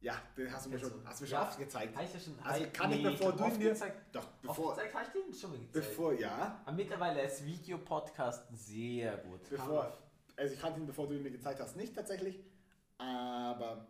[0.00, 1.04] ja, den hast du mir schon, du?
[1.06, 1.48] hast du mir schon Ja.
[1.48, 1.94] oft gezeigt.
[1.96, 2.34] Habe ich ja schon.
[2.42, 4.14] Also kann ich, bevor du oft mir- gezeigt.
[4.14, 5.72] Doch, Oft bevor, gezeigt, habe ich den schon mal gezeigt.
[5.72, 9.48] bevor, ja, Aber mittlerweile ist Videopodcast sehr gut.
[9.50, 9.96] bevor,
[10.36, 12.38] also ich kannte ihn, bevor du ihn mir gezeigt hast, nicht tatsächlich,
[12.98, 13.86] aber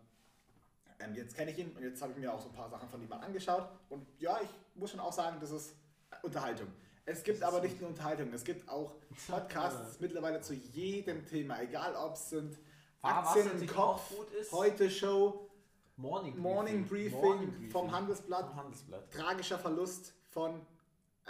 [0.99, 2.89] ähm, jetzt kenne ich ihn und jetzt habe ich mir auch so ein paar Sachen
[2.89, 5.75] von ihm mal angeschaut und ja, ich muss schon auch sagen, das ist
[6.23, 6.69] Unterhaltung.
[7.07, 8.93] Es gibt aber nicht nur Unterhaltung, es gibt auch
[9.29, 12.59] Podcasts mittlerweile zu jedem Thema, egal ob es sind
[13.03, 14.11] Aktien im Kopf,
[14.51, 15.51] heute Show,
[15.97, 16.43] Morning Briefing.
[16.43, 18.47] Morning Briefing Morning Briefing vom Handelsblatt.
[18.49, 19.13] Vom Handelsblatt.
[19.13, 20.61] tragischer Verlust von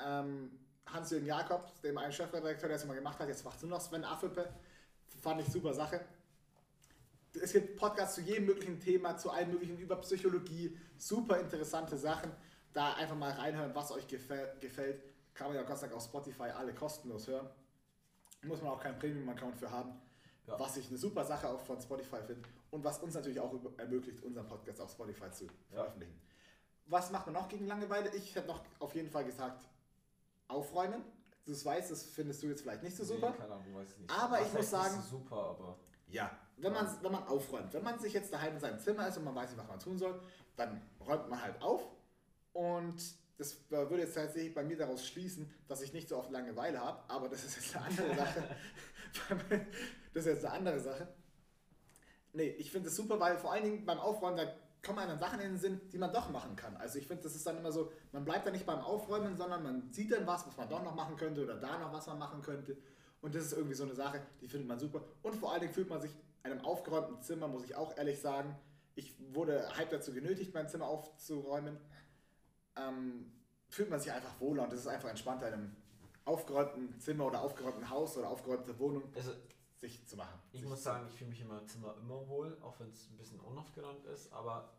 [0.03, 0.51] ähm,
[0.87, 3.29] Hans-Jürgen Jakobs, dem einen Chefredakteur, der es mal gemacht hat.
[3.29, 4.49] Jetzt macht es nur noch Sven Affelpe.
[5.23, 6.01] Fand ich super Sache.
[7.43, 10.79] Es gibt Podcasts zu jedem möglichen Thema, zu allem möglichen über Psychologie.
[10.97, 12.31] Super interessante Sachen.
[12.73, 14.61] Da einfach mal reinhören, was euch gefällt.
[14.61, 15.03] gefällt.
[15.35, 17.49] Kann man ja Gott sei Dank auf Spotify alle kostenlos hören.
[18.43, 20.01] Muss man auch keinen Premium-Account für haben.
[20.47, 20.59] Ja.
[20.61, 24.23] Was ich eine super Sache auch von Spotify finde und was uns natürlich auch ermöglicht,
[24.23, 26.21] unseren Podcast auf Spotify zu veröffentlichen.
[26.87, 28.15] Was macht man noch gegen Langeweile?
[28.15, 29.67] Ich hätte noch auf jeden Fall gesagt,
[30.49, 31.03] aufräumen.
[31.47, 33.31] Du weißt, das findest du jetzt vielleicht nicht so super.
[33.31, 34.11] Nee, keine Ahnung, weiß ich nicht.
[34.11, 37.73] Aber ich muss sagen- super, aber Ja, wenn man, wenn man aufräumt.
[37.73, 39.79] Wenn man sich jetzt daheim in seinem Zimmer ist und man weiß nicht, was man
[39.79, 40.21] tun soll,
[40.57, 41.83] dann räumt man halt auf.
[42.53, 42.97] Und
[43.37, 47.03] das würde jetzt tatsächlich bei mir daraus schließen, dass ich nicht so oft Langeweile habe.
[47.09, 48.43] Aber das ist jetzt eine andere Sache.
[50.15, 51.09] das ist jetzt eine andere Sache.
[52.33, 54.53] Nee, ich finde es super, weil vor allen Dingen beim Aufräumen, da
[54.85, 56.77] kommen einem dann Sachen in den Sinn, die man doch machen kann.
[56.77, 59.63] Also ich finde, das ist dann immer so, man bleibt da nicht beim Aufräumen, sondern
[59.63, 62.19] man sieht dann was, was man doch noch machen könnte oder da noch was man
[62.19, 62.77] machen könnte.
[63.23, 65.03] Und das ist irgendwie so eine Sache, die findet man super.
[65.23, 66.11] Und vor allen Dingen fühlt man sich
[66.45, 68.57] einem aufgeräumten Zimmer, muss ich auch ehrlich sagen,
[68.95, 71.79] ich wurde halb dazu genötigt, mein Zimmer aufzuräumen.
[72.77, 73.33] Ähm,
[73.69, 75.77] fühlt man sich einfach wohler und das ist einfach entspannter in einem
[76.25, 79.33] aufgeräumten Zimmer oder aufgeräumten Haus oder aufgeräumte Wohnung also
[79.77, 80.39] sich zu machen.
[80.53, 83.17] ich muss sagen, ich fühle mich in meinem Zimmer immer wohl, auch wenn es ein
[83.17, 84.71] bisschen unaufgeräumt ist, aber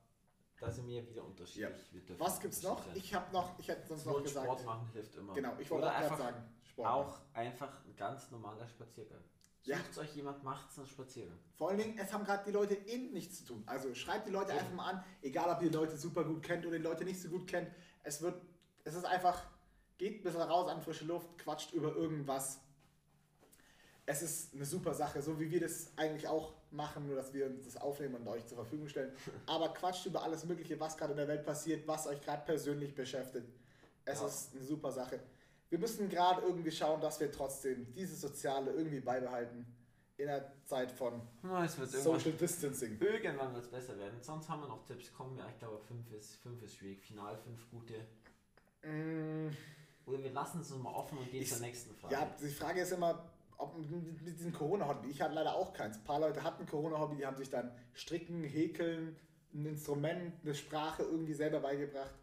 [0.59, 2.09] da sind wir wieder unterschiedlich.
[2.09, 2.19] Ja.
[2.19, 2.81] Was gibt's noch?
[2.95, 4.45] Ich habe noch, ich hätte sonst noch gesagt.
[4.45, 5.33] Sport machen hilft immer.
[5.33, 6.89] Genau, ich wollte auch gerade einfach sagen, Sport.
[6.89, 9.21] Auch einfach ein ganz normaler Spaziergang.
[9.65, 9.77] Ja.
[9.77, 11.37] Sucht euch jemand, macht's einen Spaziergang.
[11.57, 13.63] Vor allen Dingen, es haben gerade die Leute eh nichts zu tun.
[13.65, 14.59] Also schreibt die Leute Ja.
[14.59, 17.19] einfach mal an, egal ob ihr die Leute super gut kennt oder die Leute nicht
[17.21, 17.69] so gut kennt.
[18.03, 18.39] Es wird,
[18.83, 19.41] es ist einfach,
[19.97, 22.59] geht ein bisschen raus an frische Luft, quatscht über irgendwas.
[24.05, 27.47] Es ist eine super Sache, so wie wir das eigentlich auch machen, nur dass wir
[27.47, 29.11] uns das aufnehmen und euch zur Verfügung stellen.
[29.47, 32.93] Aber quatscht über alles Mögliche, was gerade in der Welt passiert, was euch gerade persönlich
[32.93, 33.47] beschäftigt.
[34.03, 34.27] Es Ja.
[34.27, 35.19] ist eine super Sache.
[35.69, 39.65] Wir müssen gerade irgendwie schauen, dass wir trotzdem dieses Soziale irgendwie beibehalten
[40.17, 42.97] in der Zeit von Na, Social Distancing.
[43.01, 44.17] irgendwann wird es besser werden.
[44.21, 45.11] Sonst haben wir noch Tipps.
[45.13, 47.01] Kommen wir, ich glaube, 5 ist, fünf ist schwierig.
[47.01, 47.93] Final 5 gute.
[48.83, 49.49] Mm,
[50.05, 52.13] Oder wir lassen es mal offen und gehen Ich- zur nächsten Frage.
[52.13, 55.09] Ja, die Frage ist immer, ob mit mit diesem Corona-Hobby.
[55.09, 55.97] Ich hatte leider auch keins.
[55.97, 59.15] Ein paar Leute hatten Corona-Hobby, die haben sich dann Stricken, Häkeln,
[59.53, 62.13] ein Instrument, eine Sprache irgendwie selber beigebracht.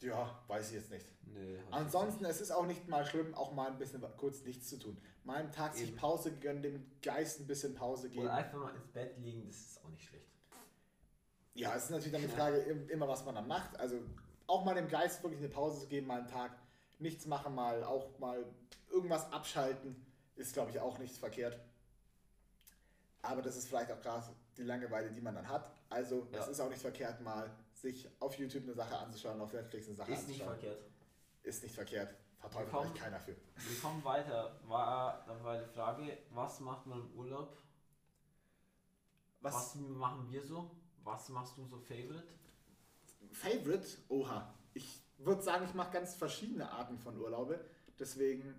[0.00, 1.06] Ja, weiß ich jetzt nicht.
[1.26, 4.78] Nee, Ansonsten, es ist auch nicht mal schlimm, auch mal ein bisschen kurz nichts zu
[4.78, 4.98] tun.
[5.24, 5.96] Mal einen Tag sich.
[5.96, 8.24] Pause gönnen, dem Geist ein bisschen Pause geben.
[8.24, 10.26] Oder einfach mal ins Bett liegen, das ist auch nicht schlecht.
[11.54, 12.28] Ja, es ist natürlich dann die.
[12.28, 13.78] Frage, im- immer was man dann macht.
[13.80, 14.00] Also
[14.46, 16.52] auch mal dem Geist wirklich eine Pause zu geben, mal einen Tag
[16.98, 18.44] nichts machen, mal auch mal
[18.90, 20.04] irgendwas abschalten,
[20.36, 21.58] ist glaube ich auch nicht verkehrt.
[23.22, 25.70] Aber das ist vielleicht auch gerade die Langeweile, die man dann hat.
[25.90, 26.40] Also Ja.
[26.40, 29.96] es ist auch nicht verkehrt, mal sich auf YouTube eine Sache anzuschauen, auf Netflix eine
[29.96, 30.58] Sache Ist nicht anzuschauen.
[30.60, 30.90] verkehrt.
[31.42, 32.14] Ist nicht verkehrt.
[32.38, 33.34] Verteufelt euch keiner für.
[33.56, 34.58] Wir kommen weiter.
[34.66, 37.56] War, da war die Frage, was macht man im Urlaub?
[39.40, 39.54] Was?
[39.54, 40.70] Was machen wir so?
[41.02, 42.24] Was machst du so Favorite?
[43.32, 43.86] Favorite?
[44.08, 44.54] Oha.
[44.72, 47.62] Ich würde sagen, ich mache ganz verschiedene Arten von Urlaube.
[47.98, 48.54] Deswegen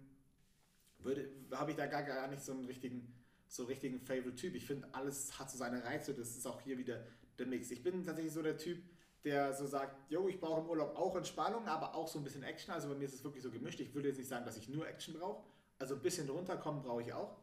[1.51, 3.14] habe ich da gar, gar nicht so einen richtigen,
[3.47, 4.55] so richtigen Favorite-Typ.
[4.55, 6.13] Ich finde, alles hat so seine Reize.
[6.13, 7.03] Das ist auch hier wieder
[7.38, 7.71] der Mix.
[7.71, 8.84] Ich bin tatsächlich so der Typ,
[9.23, 12.43] der so sagt, yo, ich brauche im Urlaub auch Entspannung, aber auch so ein bisschen
[12.43, 12.73] Action.
[12.73, 13.79] Also bei mir ist es wirklich so gemischt.
[13.79, 15.43] Ich würde jetzt nicht sagen, dass ich nur Action brauche.
[15.79, 17.38] Also ein bisschen runterkommen brauche ich auch.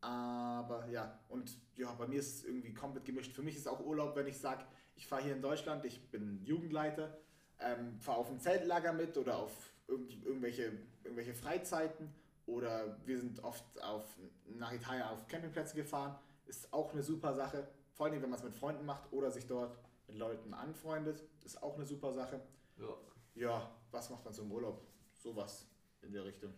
[0.00, 3.32] Aber ja, und ja, bei mir ist es irgendwie komplett gemischt.
[3.32, 4.64] Für mich ist auch Urlaub, wenn ich sage,
[4.96, 7.16] ich fahre hier in Deutschland, ich bin Jugendleiter,
[7.58, 10.72] ähm, fahre auf ein Zeltlager mit oder auf irgend, irgendwelche,
[11.04, 12.12] irgendwelche Freizeiten
[12.46, 14.04] oder wir sind oft auf,
[14.46, 16.18] nach Italien auf Campingplätze gefahren.
[16.46, 17.66] Ist auch eine super Sache.
[17.92, 21.62] Vor allem, wenn man es mit Freunden macht oder sich dort mit Leuten anfreundet, ist
[21.62, 22.40] auch eine super Sache.
[22.76, 22.96] Ja.
[23.34, 24.86] Ja, was macht man so im Urlaub?
[25.12, 25.66] Sowas
[26.02, 26.52] in der Richtung.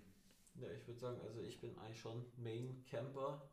[0.56, 3.48] Ja, ich würde sagen, also ich bin eigentlich schon Main Camper.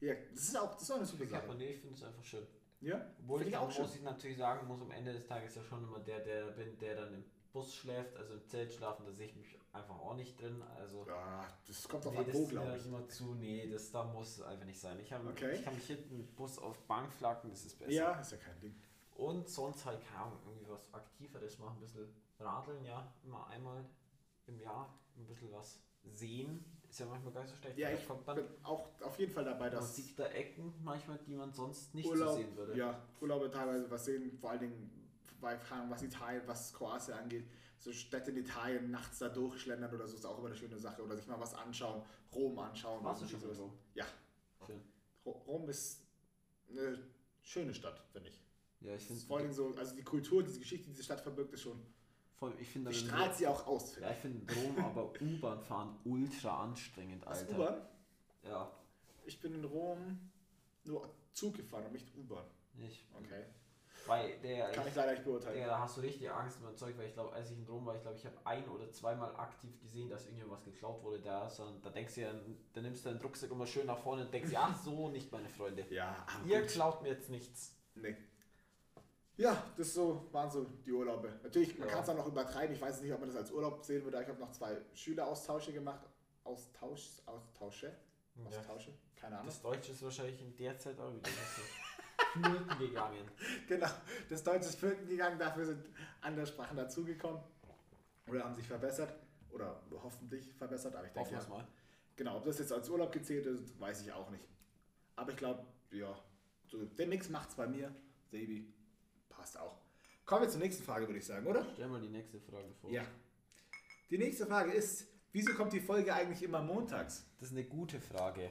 [0.00, 1.58] Ja, das ist auch, das ist auch eine super Camper, Sache.
[1.58, 2.46] nee, ich finde es einfach schön.
[2.80, 5.62] Ja, Obwohl ich ich auch muss ich natürlich sagen, muss am Ende des Tages ja
[5.62, 9.12] schon immer der, der bin, der dann im Bus schläft, also im Zelt schlafen, da
[9.12, 10.62] sehe ich mich einfach auch nicht drin.
[10.76, 12.86] Also Ja, das kommt auf nee, an, glaube ich.
[12.86, 14.98] immer zu, nee, das da muss einfach nicht sein.
[15.00, 15.52] Ich, hab, Okay.
[15.54, 17.90] ich kann mich hinten im Bus auf Bank flacken, das ist besser.
[17.92, 18.74] Ja, ist ja kein Ding.
[19.14, 22.08] Und sonst halt, keine Ahnung, irgendwie was Aktiveres machen, ein bisschen
[22.38, 23.84] radeln, ja, immer einmal
[24.46, 26.64] im Jahr ein bisschen was sehen.
[26.88, 27.78] Ist ja manchmal gar nicht so schlecht.
[27.78, 30.72] Ja, ich kommt dann bin auch auf jeden Fall dabei, man dass sieht da Ecken
[30.84, 32.76] manchmal, die man sonst nicht Urlaub, so sehen würde.
[32.76, 35.08] ja, Urlaube teilweise was sehen, vor allen Dingen
[35.40, 37.46] bei Fragen, was Italien, was Kroatien angeht.
[37.78, 41.02] So Städte in Italien, nachts da durchschlendern oder so ist auch immer eine schöne Sache.
[41.02, 42.02] Oder sich mal was anschauen,
[42.34, 43.04] Rom anschauen.
[43.04, 43.56] Warst du schon in.
[43.56, 43.72] Rom?
[43.94, 44.06] Ja.
[45.24, 46.02] Ro- Rom ist
[46.70, 46.98] eine
[47.42, 48.40] schöne Stadt, finde ich.
[48.80, 51.52] Ja, ich finde Vor Dingen so, also die Kultur, diese Geschichte, die diese Stadt verbirgt,
[51.52, 51.80] ist schon,
[52.34, 53.96] Voll, ich finde Die strahlt sie auch aus.
[53.96, 57.54] Ja, ich finde in Rom aber U-Bahn fahren ultra anstrengend, Alter.
[57.54, 57.80] U-Bahn?
[58.42, 58.70] Ja,
[59.24, 60.18] Ich bin in Rom
[60.84, 62.44] nur Zug gefahren und nicht U-Bahn.
[62.74, 63.06] nicht.
[63.14, 63.44] Okay.
[64.06, 65.56] Weil der, Kann ich leider nicht beurteilen.
[65.56, 67.84] der, da hast du richtig Angst mit Zeug, weil ich glaube, als ich in Rom
[67.86, 71.48] war, ich glaube, ich habe ein oder zweimal aktiv gesehen, dass irgendwas geklaut wurde da.
[71.50, 72.32] Sondern da denkst du ja,
[72.72, 75.48] da nimmst du deinen Rucksack immer schön nach vorne und denkst, ja, so nicht, meine
[75.48, 75.84] Freunde.
[75.90, 76.70] Ja, aber Ihr gut.
[76.70, 77.74] klaut mir jetzt nichts.
[77.94, 78.16] Nee.
[79.38, 81.30] Ja, das so waren so die Urlaube.
[81.42, 81.94] Natürlich, man Ja.
[81.94, 82.74] kann es auch noch übertreiben.
[82.74, 84.22] Ich weiß nicht, ob man das als Urlaub sehen würde.
[84.22, 86.00] Ich habe noch zwei Schüleraustausche gemacht.
[86.44, 87.92] Austausch, Austausche?
[88.36, 88.46] Ja.
[88.46, 88.92] Austausche?
[89.16, 89.46] Keine Ahnung.
[89.48, 91.62] Das Deutsche ist wahrscheinlich in der Zeit auch wieder so
[92.42, 93.30] flöten gegangen.
[93.68, 93.88] Genau,
[94.28, 95.86] das Deutsche ist flöten gegangen, dafür sind
[96.20, 97.40] andere Sprachen dazugekommen.
[98.28, 99.14] Oder haben sich verbessert.
[99.50, 101.56] Oder hoffentlich verbessert, aber ich denke, Hoffen ja.
[101.56, 101.66] mal.
[102.16, 104.44] genau, ob das jetzt als Urlaub gezählt ist, weiß ich auch nicht.
[105.16, 106.14] Aber ich glaube, ja,
[106.66, 107.94] so, der Mix macht's bei mir.
[108.30, 108.72] Sebi,
[109.28, 109.78] passt auch.
[110.24, 111.64] Kommen wir zur nächsten Frage, würde ich sagen, oder?
[111.74, 112.90] Stell mal die nächste Frage vor.
[112.90, 113.04] Ja.
[114.10, 117.24] Die nächste Frage ist, wieso kommt die Folge eigentlich immer montags?
[117.38, 118.50] Das ist eine gute Frage.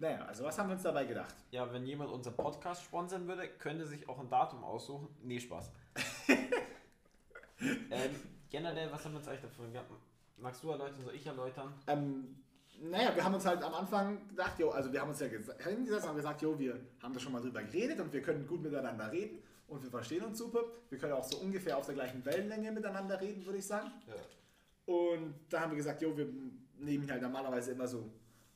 [0.00, 1.34] Naja, also was haben wir uns dabei gedacht?
[1.50, 5.08] Ja, wenn jemand unseren Podcast sponsern würde, könnte sich auch ein Datum aussuchen.
[5.22, 5.70] Nee, Spaß.
[7.60, 8.10] ähm,
[8.48, 9.90] generell, was haben wir uns eigentlich davon gehabt?
[10.38, 11.74] Magst du erläutern, soll ich erläutern?
[11.86, 12.34] Ähm,
[12.80, 16.04] naja, wir haben uns halt am Anfang gedacht, jo, also wir haben uns ja hingesetzt
[16.04, 18.62] und haben gesagt, jo, wir haben da schon mal drüber geredet und wir können gut
[18.62, 20.64] miteinander reden und wir verstehen uns super.
[20.88, 23.90] Wir können auch so ungefähr auf der gleichen Wellenlänge miteinander reden, würde ich sagen.
[24.06, 24.94] Ja.
[24.94, 26.26] Und da haben wir gesagt, jo, wir
[26.78, 28.10] nehmen halt normalerweise immer so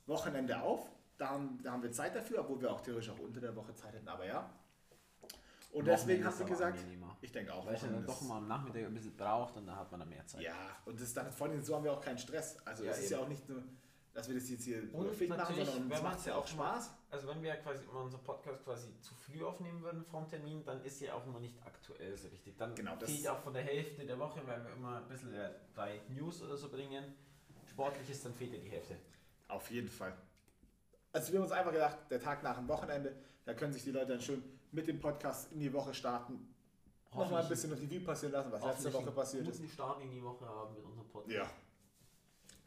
[0.07, 0.89] Wochenende auf.
[1.16, 3.72] Da haben, da haben wir Zeit dafür, obwohl wir auch theoretisch auch unter der Woche
[3.74, 4.50] Zeit hätten, aber ja.
[5.72, 6.79] Und deswegen haben wir gesagt,
[7.20, 9.66] ich denke auch, Weil ich dann doch ist- mal am Nachmittag ein bisschen braucht und
[9.66, 10.42] dann hat man dann mehr Zeit.
[10.42, 12.59] Ja, und das dann vor allem so haben wir auch keinen Stress.
[12.64, 13.12] Also Ja, es ist eben.
[13.14, 13.62] ja auch nicht nur,
[14.12, 16.55] dass wir das jetzt hier fit machen, sondern es man macht ja ja auch auch
[16.57, 16.90] mal- Spaß.
[17.11, 20.81] Also wenn wir quasi immer unseren Podcast quasi zu früh aufnehmen würden vom Termin, dann
[20.85, 22.57] ist ja auch immer nicht aktuell so richtig.
[22.57, 25.09] Dann Genau, das- fehlt ja auch von der Hälfte der Woche, weil wir immer ein
[25.09, 27.14] bisschen äh, drei News oder so bringen.
[27.68, 28.96] Sportliches, dann fehlt ja die Hälfte.
[29.48, 30.12] Auf jeden Fall.
[31.14, 33.92] Also wir haben uns einfach gedacht, der Tag nach dem Wochenende, da können sich die
[33.92, 36.53] Leute dann schön mit dem Podcast in die Woche starten.
[37.14, 39.59] Nochmal ein bisschen Revue passieren lassen, was letzte Woche einen passiert ist.
[39.59, 41.33] guten Start in die Woche haben mit unserem Podcast.
[41.37, 41.48] Ja.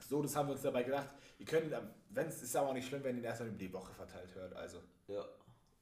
[0.08, 1.10] So, das haben wir uns dabei gedacht.
[1.38, 1.70] Ihr könnt,
[2.10, 4.34] wenn es ist aber auch nicht schlimm, wenn ihr ihn erstmal über die Woche verteilt
[4.36, 4.54] hört.
[4.54, 5.26] Also, Ja.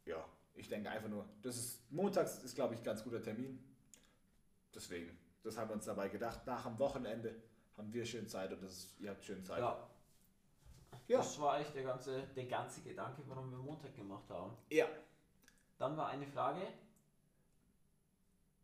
[0.05, 0.25] ja,
[0.55, 3.63] ich denke einfach nur, das ist montags ist, glaube ich, ein ganz guter Termin.
[4.73, 6.47] Deswegen, das haben wir uns dabei gedacht.
[6.47, 7.35] Nach dem Wochenende
[7.77, 9.59] haben wir schön Zeit und das ist, ihr habt schön Zeit.
[9.59, 9.87] ja.
[11.07, 11.17] Ja.
[11.19, 14.51] Das war eigentlich der ganze, der ganze Gedanke, warum wir Montag gemacht haben.
[14.69, 14.85] ja.
[15.77, 16.61] Dann war eine Frage.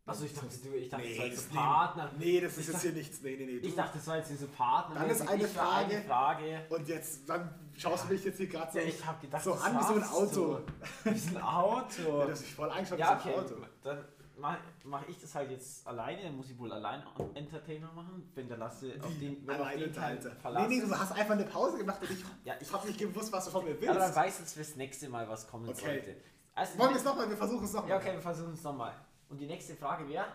[0.05, 2.11] Also ich dachte, du, ich dachte, Nee, das war jetzt nehmen- Partner.
[2.17, 3.21] Nee, das Ich ist jetzt hier nichts.
[3.21, 3.51] Nee, nee, nee.
[3.57, 4.95] Ich Du- dachte, das war jetzt diese Partner.
[4.95, 5.95] Dann ist eine Ich Frage.
[5.95, 6.65] Eine Frage.
[6.69, 9.53] Und jetzt, dann schaust du mich jetzt hier gerade so, Ja, ich habe gedacht, so
[9.53, 10.59] an wie so ein Auto.
[11.03, 12.17] Wie so ein Auto.
[12.19, 13.33] Ja, das ist voll angeschaut Ja, okay.
[13.35, 13.55] ein Auto.
[13.83, 14.05] Dann
[14.41, 16.23] mache mach ich das halt jetzt alleine.
[16.23, 17.03] Dann muss ich wohl allein
[17.35, 18.29] Entertainer machen.
[18.35, 20.67] Wenn der Lasse auf den, wenn auf Alleine den kein Alter.
[20.67, 23.31] Nee, nee, du hast einfach eine Pause gemacht und ich, Ja, ich habe nicht gewusst,
[23.31, 24.15] was du von mir Aber dann willst.
[24.15, 25.79] weiß jetzt fürs nächste Mal, was kommen Okay.
[25.85, 26.17] sollte.
[26.53, 27.29] Also, Wollen wir es nochmal?
[27.29, 27.89] Wir versuchen es nochmal.
[27.91, 28.93] Ja, okay, wir versuchen es nochmal.
[29.29, 30.25] Und die nächste Frage wäre: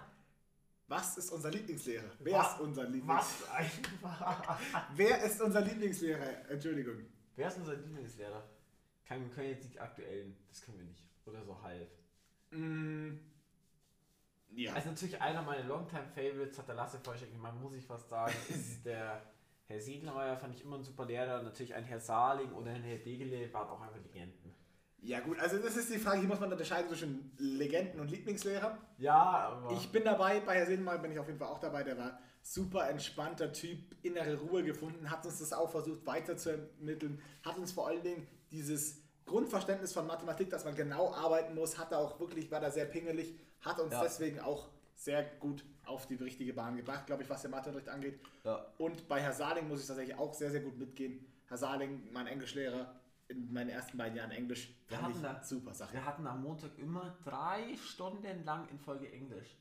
[0.89, 2.11] Was ist unser Lieblingslehrer?
[2.21, 3.35] Wer Was- ist unser Lieblings Was?
[4.97, 6.49] Wer ist unser Lieblingslehrer?
[6.51, 6.97] Entschuldigung.
[7.35, 8.43] Wer ist unser Lieblingslehrer?
[9.05, 11.03] Kann, wir können jetzt nicht aktuellen, das können wir nicht.
[11.27, 11.89] Oder so halb.
[12.51, 13.19] Mm,
[14.57, 14.73] ja.
[14.73, 18.85] Also natürlich einer meiner Longtime-Favorites, hat der Lasse schon gemacht, muss ich fast sagen, ist
[18.85, 19.23] der
[19.67, 21.43] Herr Siedlermeier, fand ich immer ein super Lehrer.
[21.43, 24.55] Natürlich ein Herr Saling oder ein Herr Degele waren auch einfach Legenden.
[25.03, 28.79] ja gut, also das ist die Frage, hier muss man unterscheiden zwischen Legenden und Lieblingslehrer.
[28.99, 29.73] Ja, aber...
[29.73, 32.19] Ich bin dabei, bei Herr Seelenmal bin ich auf jeden Fall auch dabei, der war
[32.43, 37.89] super entspannter Typ, innere Ruhe gefunden, hat uns das auch versucht weiterzuermitteln, hat uns vor
[37.89, 42.51] allen Dingen dieses Grundverständnis von Mathematik, dass man genau arbeiten muss, hat er auch wirklich,
[42.53, 44.03] war da sehr pingelig, hat uns Ja.
[44.03, 48.19] deswegen auch sehr gut auf die richtige Bahn gebracht, glaube ich, was der Matheunterricht angeht.
[48.45, 48.67] ja.
[48.79, 51.25] Und bei Herr Saling muss ich tatsächlich auch sehr, sehr gut mitgehen.
[51.49, 52.95] Herr Saling, mein Englischlehrer,
[53.29, 55.93] in meinen ersten beiden Jahren Englisch, Wir hatten ich da- super Sache.
[55.95, 59.57] Wir hatten am Montag immer drei Stunden lang in Folge Englisch.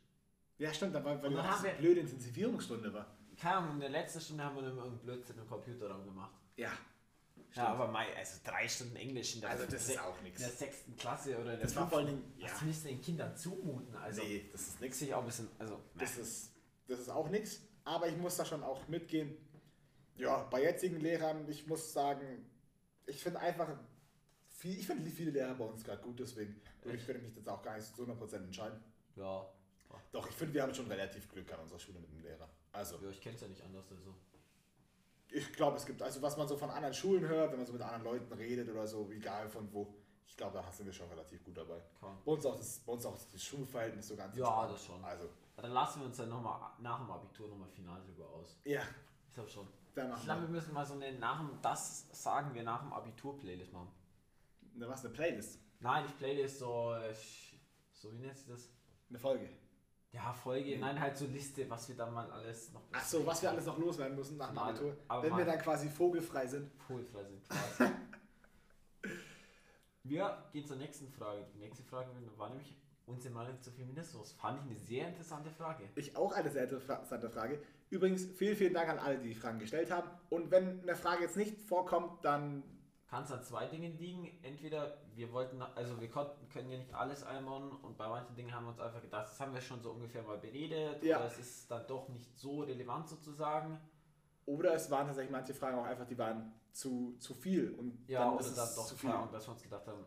[0.58, 3.08] Ja, stimmt, weil, weil das eine blöde Intensivierungsstunde war.
[3.38, 6.31] Keine Ahnung, in der letzten Stunde haben wir dann irgendeinen Blödsinn im Computerraum gemacht.
[6.55, 6.69] Ja.
[7.55, 10.49] Ja, aber Mai, also drei Stunden Englisch in der, Also das ist auch in der
[10.49, 12.29] sechsten Klasse oder in der Das war vor allen fünften.
[12.33, 12.53] Dingen- ja.
[12.53, 13.95] Was willst du den Kindern zumuten?
[13.95, 14.99] Also, nee, das ist das nichts.
[14.99, 16.51] sehe ich auch ein bisschen, also, Das ist,
[16.87, 17.61] das ist auch nichts.
[17.85, 19.37] Aber ich muss da schon auch mitgehen.
[20.17, 22.45] Ja, bei jetzigen Lehrern, ich muss sagen,
[23.05, 23.69] ich finde einfach,
[24.49, 27.47] viel, ich finde viele Lehrer bei uns gerade gut, deswegen würde ich könnte mich jetzt
[27.47, 28.83] auch gar nicht zu 100% entscheiden.
[29.15, 29.49] ja.
[30.11, 32.49] Doch, ich finde, wir haben schon relativ Glück an unserer Schule mit dem Lehrer.
[32.73, 33.85] Also, Ja, ich kenne es ja nicht anders.
[33.91, 34.13] Also.
[35.31, 37.73] Ich glaube, es gibt, also was man so von anderen Schulen hört, wenn man so
[37.73, 39.93] mit anderen Leuten redet oder so, egal von wo,
[40.27, 41.81] ich glaube, da sind wir schon relativ gut dabei.
[42.01, 45.03] Bei uns auch das, bei uns auch das Schulverhältnis so ganz Ja, das schon.
[45.03, 48.57] Also, Dann lassen wir uns dann nochmal nach dem Abitur nochmal final drüber aus.
[48.65, 48.81] Ja,
[49.29, 49.67] Ich glaube schon.
[49.93, 50.47] dann Ich glaube, wir.
[50.49, 53.91] müssen mal so eine nach dem, das sagen wir nach dem Abitur-Playlist machen.
[54.73, 55.59] Na, was, eine Playlist?
[55.79, 57.13] Nein, nicht Playlist, so, äh,
[57.93, 58.69] so wie nennt sich das?
[59.09, 59.49] Eine Folge.
[60.15, 63.41] Ja, Folge, nein, halt so Liste, was wir dann mal alles noch Ach so, was
[63.41, 64.95] wir alles noch loswerden müssen nach dem Mal- Abitur.
[65.10, 66.71] aber Wenn wir mal- dann quasi vogelfrei sind.
[66.78, 67.91] Polfrei sind quasi.
[70.04, 71.45] wir gehen zur nächsten Frage.
[71.54, 72.75] Die nächste Frage war nämlich
[73.08, 74.32] unsere Meinung zu Feminismus.
[74.34, 75.84] Fand ich eine sehr interessante Frage.
[75.95, 77.62] Ich auch eine sehr interessante Frage.
[77.89, 80.10] Übrigens, vielen, vielen Dank an alle, die die Fragen gestellt haben.
[80.30, 82.63] Und wenn eine Frage jetzt nicht vorkommt, dann
[83.15, 84.28] Kann es an zwei Dingen liegen.
[84.43, 88.54] Entweder wir wollten, also wir konnten, können ja nicht alles einbauen und bei manchen Dingen
[88.54, 91.19] haben wir uns einfach gedacht, das haben wir schon so ungefähr mal beredet Ja.
[91.19, 93.80] oder es ist dann doch nicht so relevant sozusagen.
[94.45, 97.71] Oder es waren tatsächlich manche Fragen auch einfach, die waren zu, zu viel.
[97.75, 99.10] Und Ja, dann ist es dann doch zu viel.
[99.10, 100.06] Fragen, dass wir uns gedacht haben,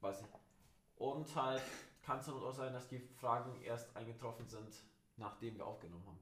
[0.00, 0.32] weiß nicht.
[0.94, 1.62] Und halt
[2.02, 4.84] kann es dann auch sein, dass die Fragen erst eingetroffen sind,
[5.16, 6.20] nachdem wir aufgenommen haben.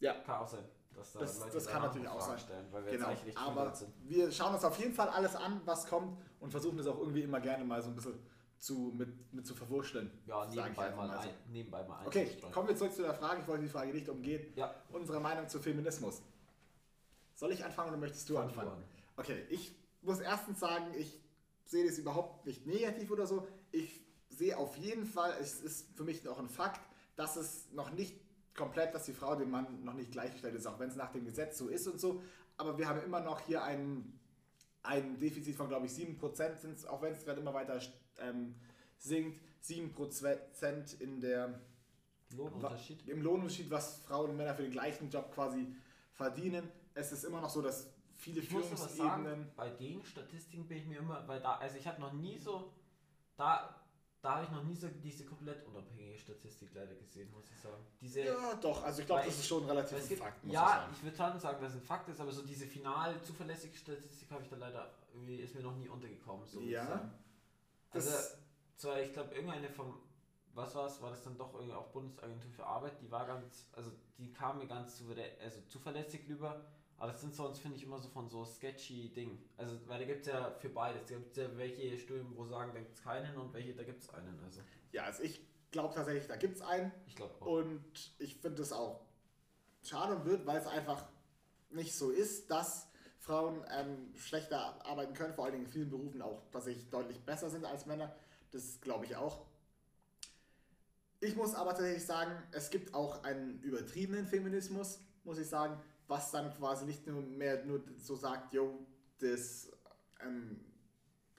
[0.00, 0.14] Ja.
[0.24, 2.38] Kann auch sein, dass da Das- Leute das kann natürlich auch sein.
[2.38, 3.92] stellen, weil wir Genau, jetzt aber sind.
[4.08, 7.22] wir schauen uns auf jeden Fall alles an, was kommt und versuchen das auch irgendwie
[7.22, 8.18] immer gerne mal so ein bisschen
[8.58, 10.10] zu, mit, mit zu verwurschteln.
[10.26, 11.28] Ja, nebenbei mal, mal so.
[11.28, 12.52] ein, nebenbei mal Okay, einzustreuen.
[12.52, 13.40] kommen wir zurück zu der Frage.
[13.40, 14.52] Ich wollte die Frage nicht umgehen.
[14.54, 16.20] Ja, Unsere Meinung zu Feminismus.
[17.34, 18.70] Soll ich anfangen oder möchtest du fang anfangen?
[18.70, 18.84] an.
[19.16, 21.18] Okay, ich muss erstens sagen, ich
[21.64, 23.46] sehe das überhaupt nicht negativ oder so.
[23.72, 26.80] Ich sehe auf jeden Fall, es ist für mich auch ein Fakt,
[27.16, 28.14] dass es noch nicht
[28.54, 31.24] komplett, dass die Frau dem Mann noch nicht gleichgestellt ist, auch wenn es nach dem
[31.24, 32.22] Gesetz so ist und so.
[32.56, 34.18] Aber wir haben immer noch hier ein,
[34.82, 37.80] ein Defizit von, glaube ich, 7%, sind's, auch wenn es gerade immer weiter
[38.18, 38.54] ähm,
[38.98, 39.40] sinkt.
[39.62, 41.60] 7% in der
[42.34, 43.08] Lohnunterschied.
[43.08, 45.74] im Lohnunterschied, was Frauen und Männer für den gleichen Job quasi
[46.12, 46.68] verdienen.
[46.94, 49.52] Es ist immer noch so, dass viele Ich muss aber sagen, Führungsebenen.
[49.56, 52.72] bei den Statistiken bin ich mir immer, weil da, also ich habe noch nie so,
[53.36, 53.79] da,
[54.22, 57.82] da habe ich noch nie so diese komplett unabhängige Statistik leider gesehen, muss ich sagen.
[58.00, 60.52] Diese, Ja, doch, also ich glaube, das ich- ist schon relativ ein gibt, Fakt, ich
[60.52, 60.92] ja, sagen.
[60.94, 64.30] ich würde schon sagen, dass es ein Fakt ist, aber so diese final zuverlässige Statistik
[64.30, 67.10] habe ich da leider, irgendwie ist mir noch nie untergekommen, so Ja,
[67.88, 67.94] ich.
[67.94, 68.10] Also,
[68.76, 69.98] zwar, ich glaube, irgendeine vom,
[70.54, 73.68] was war es, war das dann doch irgendwie auch Bundesagentur für Arbeit, die war ganz,
[73.72, 76.64] also die kam mir ganz souverän, also zuverlässig rüber,
[77.00, 79.42] aber das sind sonst, finde ich, immer so von so sketchy Dingen.
[79.56, 82.44] Also, weil da gibt es ja für beides, da gibt es ja welche Studien, wo
[82.44, 84.60] sagen, da gibt es keinen und welche, da gibt es einen, also
[84.92, 87.46] ja, also ich glaube tatsächlich, da gibt es einen ich glaube auch.
[87.46, 89.00] und ich finde es auch
[89.82, 91.08] schade und blöd, weil es einfach
[91.70, 92.86] nicht so ist, dass
[93.18, 97.48] Frauen ähm, schlechter arbeiten können, vor allen Dingen in vielen Berufen auch tatsächlich deutlich besser
[97.48, 98.14] sind als Männer.
[98.50, 99.46] Das glaube ich auch.
[101.20, 106.32] Ich muss aber tatsächlich sagen, es gibt auch einen übertriebenen Feminismus, muss ich sagen, was
[106.32, 108.84] dann quasi nicht nur mehr nur so sagt, yo,
[109.20, 109.70] das,
[110.20, 110.60] ähm,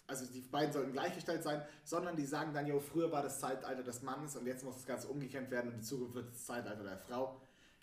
[0.07, 3.83] also die beiden sollten gleichgestellt sein, sondern die sagen dann, yo, früher war das Zeitalter
[3.83, 6.83] des Mannes und jetzt muss das Ganze umgekehrt werden und in Zukunft wird das Zeitalter
[6.83, 7.41] der Frau.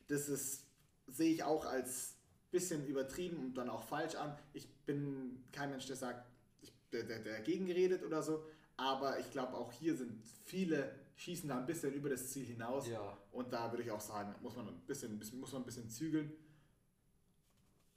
[0.09, 0.65] Das ist,
[1.07, 2.15] sehe ich auch als
[2.51, 4.35] bisschen übertrieben und dann auch falsch an.
[4.55, 6.27] Ich bin kein Mensch, der sagt,
[6.63, 8.47] ich, der, der, der dagegen geredet oder so,
[8.79, 12.89] aber ich glaube auch hier sind viele schießen da ein bisschen über das Ziel hinaus
[12.89, 15.91] Ja, und da würde ich auch sagen, muss man ein bisschen, muss man ein bisschen
[15.91, 16.33] zügeln.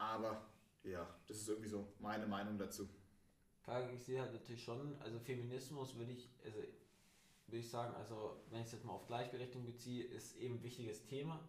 [0.02, 0.42] Aber
[0.84, 2.90] ja, das ist irgendwie so meine Meinung dazu.
[3.64, 8.42] Klar, ich sehe halt natürlich schon, also Feminismus würde ich, also würde ich sagen, also
[8.50, 11.40] wenn ich es jetzt mal auf Gleichberechtigung beziehe, ist eben ein wichtiges Thema.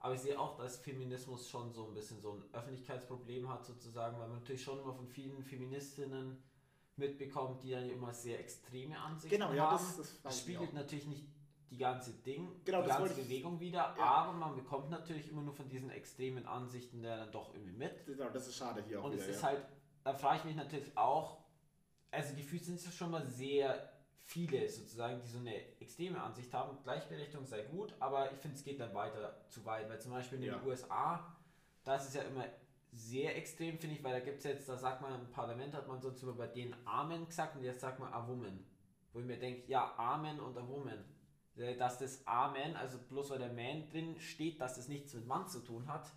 [0.00, 4.18] Aber ich sehe auch, dass Feminismus schon so ein bisschen so ein Öffentlichkeitsproblem hat sozusagen,
[4.18, 6.42] weil man natürlich schon immer von vielen Feministinnen
[6.96, 9.76] mitbekommt, die dann immer sehr extreme Ansichten Genau, ja, haben.
[9.76, 11.24] das, das Das weiß ich spiegelt natürlich nicht
[11.70, 14.04] die ganze Ding, Genau, die ganze wollte ich- Bewegung wieder, Ja.
[14.04, 18.06] aber man bekommt natürlich immer nur von diesen extremen Ansichten der dann doch irgendwie mit.
[18.06, 19.22] Genau, das ist schade hier auch Und wieder.
[19.22, 19.48] es ist ja.
[19.48, 19.66] halt,
[20.04, 21.44] da frage ich mich natürlich auch,
[22.10, 23.90] also gefühlt sind es schon mal sehr
[24.26, 26.78] viele sozusagen, die so eine extreme Ansicht haben.
[26.82, 30.38] Gleichberechtigung sei gut, aber ich finde, es geht dann weiter zu weit, weil zum Beispiel
[30.38, 30.62] in den Ja.
[30.64, 31.36] USA,
[31.82, 32.44] da ist es ja immer
[32.92, 35.88] sehr extrem, finde ich, weil da gibt es jetzt, da sagt man im Parlament, hat
[35.88, 38.64] man sonst immer bei denen Amen gesagt und jetzt sagt man a woman.
[39.12, 41.04] Wo ich mir denke, ja, Amen und a woman.
[41.56, 45.26] Äh, Dass das Amen, also bloß weil der Man drin steht, dass das nichts mit
[45.26, 46.10] Mann zu tun hat.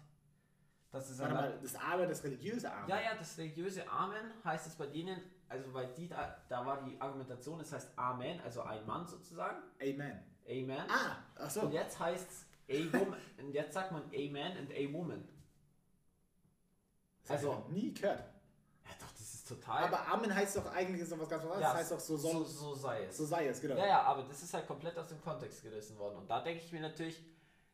[0.91, 2.89] Das ist Warte aber- mal, das Amen, das religiöse Amen.
[2.89, 6.81] ja, ja, das religiöse Amen heißt es bei denen, also weil die da, da war
[6.83, 10.23] die Argumentation, es heißt Amen, also ein Mann sozusagen, Amen.
[10.49, 10.85] Amen.
[10.89, 11.61] Ah, ach so.
[11.61, 12.45] Und jetzt heißt es
[12.93, 15.27] a woman, und jetzt sagt man Amen and a woman.
[17.23, 18.23] Das also nie gehört.
[19.49, 19.85] Ist total.
[19.85, 21.61] Aber Amen heißt doch eigentlich doch was ganz anderes.
[21.61, 23.17] ja, das heißt doch so, so, so sei es.
[23.17, 23.77] so sei es, genau.
[23.77, 26.17] Ja, ja, aber das ist halt komplett aus dem Kontext gerissen worden.
[26.17, 27.23] Und da denke ich mir natürlich,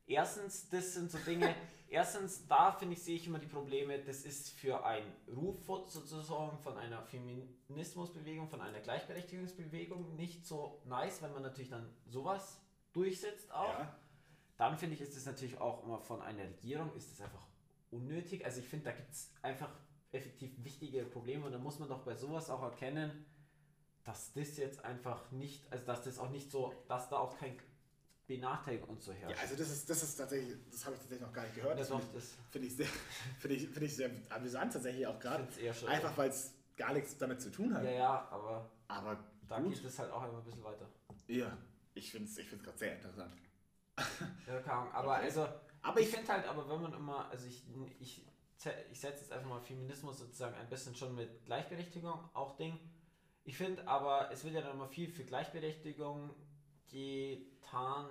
[0.06, 1.56] erstens, das sind so Dinge,
[1.90, 6.60] erstens, da finde ich, sehe ich immer die Probleme, das ist für einen Ruf sozusagen
[6.60, 12.60] von einer Feminismusbewegung, von einer Gleichberechtigungsbewegung nicht so nice, wenn man natürlich dann sowas
[12.94, 13.80] durchsetzt auch.
[13.80, 13.96] Ja.
[14.58, 17.48] dann finde ich, ist es natürlich auch immer von einer Regierung, ist es einfach
[17.90, 18.46] unnötig.
[18.46, 19.70] Also ich finde, da gibt es einfach
[20.14, 23.26] effektiv wichtige Probleme und da muss man doch bei sowas auch erkennen,
[24.04, 27.58] dass das jetzt einfach nicht, also dass das auch nicht so, dass da auch kein
[28.28, 29.36] Benachteiligung und so herrscht.
[29.36, 31.80] Ja, also das ist, das ist tatsächlich, das habe ich tatsächlich noch gar nicht gehört.
[31.80, 32.88] Das finde ich, finde ich, sehr,
[33.40, 35.48] finde ich, finde ich sehr amüsant tatsächlich auch gerade.
[35.88, 37.84] Einfach weil es gar nichts damit zu tun hat.
[37.84, 39.74] ja, ja, aber Aber da gut.
[39.76, 40.88] geht es halt auch immer ein bisschen weiter.
[41.28, 41.58] Ja,
[41.94, 43.34] ich finde es ich find's gerade sehr interessant.
[44.48, 44.92] Ja, Ahnung.
[44.94, 45.26] Aber Okay.
[45.26, 45.48] also,
[45.82, 47.64] Aber ich ich, finde halt, aber wenn man immer, also ich,
[48.00, 48.26] ich,
[48.92, 52.80] ich setze jetzt einfach mal Feminismus sozusagen ein bisschen schon mit Gleichberechtigung auch Ding.
[53.46, 56.32] Ich finde aber, es wird ja dann immer viel für Gleichberechtigung
[56.88, 58.08] getan,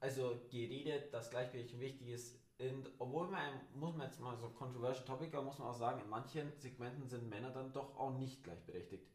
[0.00, 2.38] also geredet, dass Gleichberechtigung wichtig ist.
[2.58, 6.08] Und obwohl man, muss man jetzt mal so controversial topic, muss man auch sagen, in
[6.08, 9.06] manchen Segmenten sind Männer dann doch auch nicht gleichberechtigt.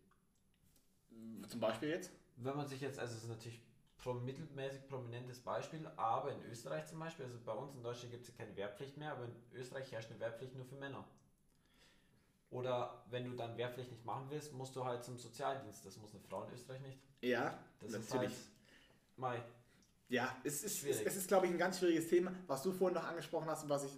[1.47, 2.11] zum Beispiel jetzt?
[2.35, 3.61] Wenn man sich jetzt, also es ist natürlich
[4.05, 8.29] mittelmäßig prominentes Beispiel, aber in Österreich zum Beispiel, also bei uns in Deutschland gibt es
[8.29, 11.05] ja keine Wehrpflicht mehr, aber in Österreich herrscht eine Wehrpflicht nur für Männer.
[12.49, 15.85] Oder wenn du dann Wehrpflicht nicht machen willst, musst du halt zum Sozialdienst.
[15.85, 16.99] Das muss eine Frau in Österreich nicht.
[17.21, 18.31] Ja, Das natürlich.
[18.31, 19.17] ist halt.
[19.17, 19.41] Mei,
[20.09, 21.05] Ja, es ist, Schwierig.
[21.05, 22.33] es ist, glaube ich, ein ganz schwieriges Thema.
[22.47, 23.97] Was du vorhin noch angesprochen hast und was ich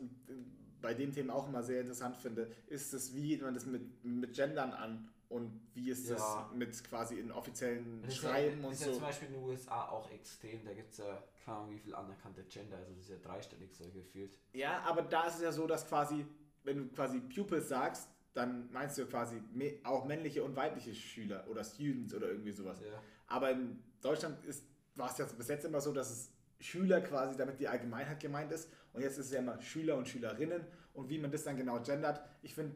[0.82, 4.34] bei dem Thema auch immer sehr interessant finde, ist es, wie man das mit, mit
[4.34, 6.16] Gendern an und wie ist Ja.
[6.16, 8.94] das mit quasi in offiziellen das Schreiben ja, und ist ja so.
[8.94, 10.64] zum Beispiel in den USA auch extrem.
[10.64, 13.74] Da gibt es ja keine Ahnung, wie viel anerkannte Gender, also das ist ja dreistellig
[13.74, 14.38] so gefühlt.
[14.54, 16.26] Ja, aber da ist es ja so, dass quasi,
[16.64, 19.42] wenn du quasi Pupils sagst, dann meinst du quasi
[19.84, 22.80] auch männliche und weibliche Schüler oder Students oder irgendwie sowas.
[22.80, 23.02] Ja.
[23.28, 24.66] Aber in Deutschland ist,
[24.96, 28.52] war es ja bis jetzt immer so, dass es Schüler quasi damit die Allgemeinheit gemeint
[28.52, 28.70] ist.
[28.94, 30.66] Und jetzt ist es ja immer Schüler und Schülerinnen.
[30.94, 32.76] Und wie man das dann genau gendert, ich finde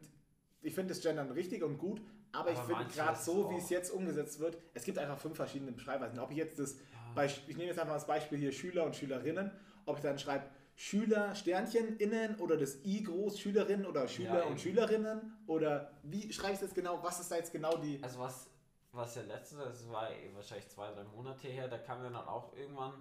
[0.60, 2.00] ich find das Gendern richtig und gut.
[2.32, 5.72] Aber, ich finde gerade so, wie es jetzt umgesetzt wird, es gibt einfach fünf verschiedene
[5.72, 6.18] Beschreibweisen.
[6.18, 6.76] Ob ich jetzt das,
[7.16, 7.24] Ja.
[7.24, 9.50] ich nehme jetzt einfach das Beispiel hier Schüler und Schülerinnen,
[9.86, 10.44] ob ich dann schreibe
[10.76, 14.60] Schüler, Sternchen, innen oder das I groß, Schülerinnen oder Schüler Ja, und.
[14.60, 17.98] Schülerinnen oder wie schreibe ich das genau, was ist da jetzt genau die...
[18.02, 18.48] Also was,
[18.92, 22.28] was ja letztes, das war eh wahrscheinlich zwei, drei Monate her, da kam ja dann
[22.28, 22.92] auch irgendwann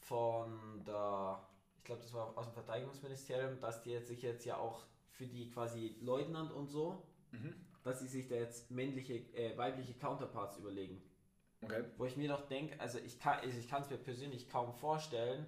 [0.00, 1.40] von der,
[1.78, 5.26] ich glaube das war aus dem Verteidigungsministerium, dass die jetzt sich jetzt ja auch für
[5.26, 7.54] die quasi Leutnant und so, Mhm.
[7.82, 11.02] Dass sie sich da jetzt männliche, äh, weibliche Counterparts überlegen.
[11.62, 11.84] Okay.
[11.96, 14.74] Wo ich mir doch denke, also ich kann also ich kann es mir persönlich kaum
[14.74, 15.46] vorstellen,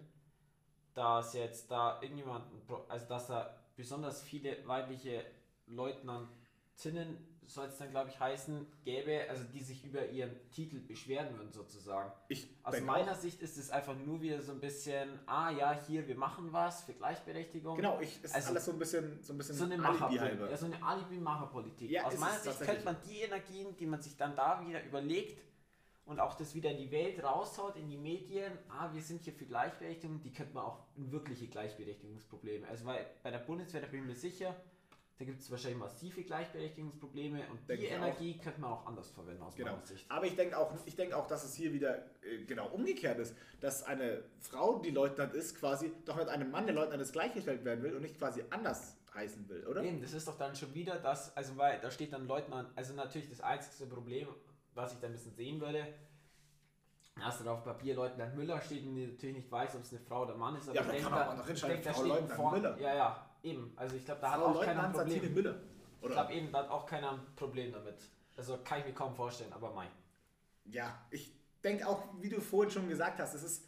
[0.94, 2.44] dass jetzt da irgendjemand,
[2.88, 5.24] also dass da besonders viele weibliche
[5.66, 11.36] Leutnantinnen, soll es dann glaube ich heißen, gäbe, also die sich über ihren Titel beschweren
[11.36, 12.12] würden sozusagen.
[12.28, 15.72] Ich Aus meiner auch- Sicht ist es einfach nur wieder so ein bisschen, ah ja,
[15.86, 17.76] hier, wir machen was für Gleichberechtigung.
[17.76, 19.88] Genau, ich, es ist Also- alles so ein bisschen, so ein bisschen So eine Alibi
[19.88, 20.20] Macherpolitik.
[20.20, 20.50] halber.
[20.50, 21.90] Ja, so eine Alibi-Macherpolitik.
[21.90, 24.82] Ja, Aus ist meiner Sicht könnte man die Energien, die man sich dann da wieder
[24.84, 25.42] überlegt
[26.06, 29.32] und auch das wieder in die Welt raushaut, in die Medien, ah, wir sind hier
[29.32, 32.66] für Gleichberechtigung, die könnte man auch in wirkliche Gleichberechtigungsprobleme.
[32.68, 34.54] Also weil bei der Bundeswehr, da bin ich mir sicher,
[35.16, 37.96] da gibt es wahrscheinlich massive Gleichberechtigungsprobleme und Denke die ich auch.
[37.98, 39.72] Energie könnte man auch anders verwenden aus Genau.
[39.72, 40.10] meiner Sicht.
[40.10, 43.36] Aber ich denke auch, ich denke auch, dass es hier wieder äh, genau umgekehrt ist,
[43.60, 47.64] dass eine Frau, die Leutnant ist, quasi doch mit einem Mann, der Leutnant ist, gleichgestellt
[47.64, 49.82] werden will und nicht quasi anders heißen will, oder?
[49.84, 52.94] Eben, das ist doch dann schon wieder das, also weil da steht dann Leutnant, also
[52.94, 54.26] natürlich das einzigste Problem,
[54.74, 55.86] was ich da ein bisschen sehen würde,
[57.20, 60.00] hast du da auf Papier Leutnant Müller steht und natürlich nicht weiß, ob es eine
[60.00, 62.02] Frau oder Mann ist, aber Ja, ich denke, kann man da, denke, da Frau steht
[62.02, 62.80] ein Leutnant Vor- Müller.
[62.80, 63.72] Ja, ja, eben.
[63.76, 65.34] Also ich glaube, da hat auch keiner ein Leutnant Problem.
[65.34, 65.60] Müller.
[65.98, 66.14] Ich Oder?
[66.14, 67.96] glaube eben, da hat auch keiner ein Problem damit.
[68.36, 69.88] Also kann ich mir kaum vorstellen, aber mein.
[70.64, 71.32] Ja, ich
[71.62, 73.64] denke auch, wie du vorhin schon gesagt hast, es ist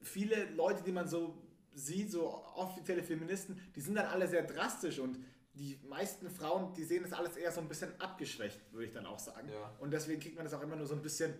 [0.00, 1.42] viele Leute, die man so
[1.74, 5.18] sieht, so offizielle Feministen, die sind dann alle sehr drastisch und
[5.54, 9.06] die meisten Frauen, die sehen das alles eher so ein bisschen abgeschwächt, würde ich dann
[9.06, 9.48] auch sagen.
[9.48, 9.74] Ja.
[9.78, 11.34] Und deswegen kriegt man das auch immer nur so ein bisschen,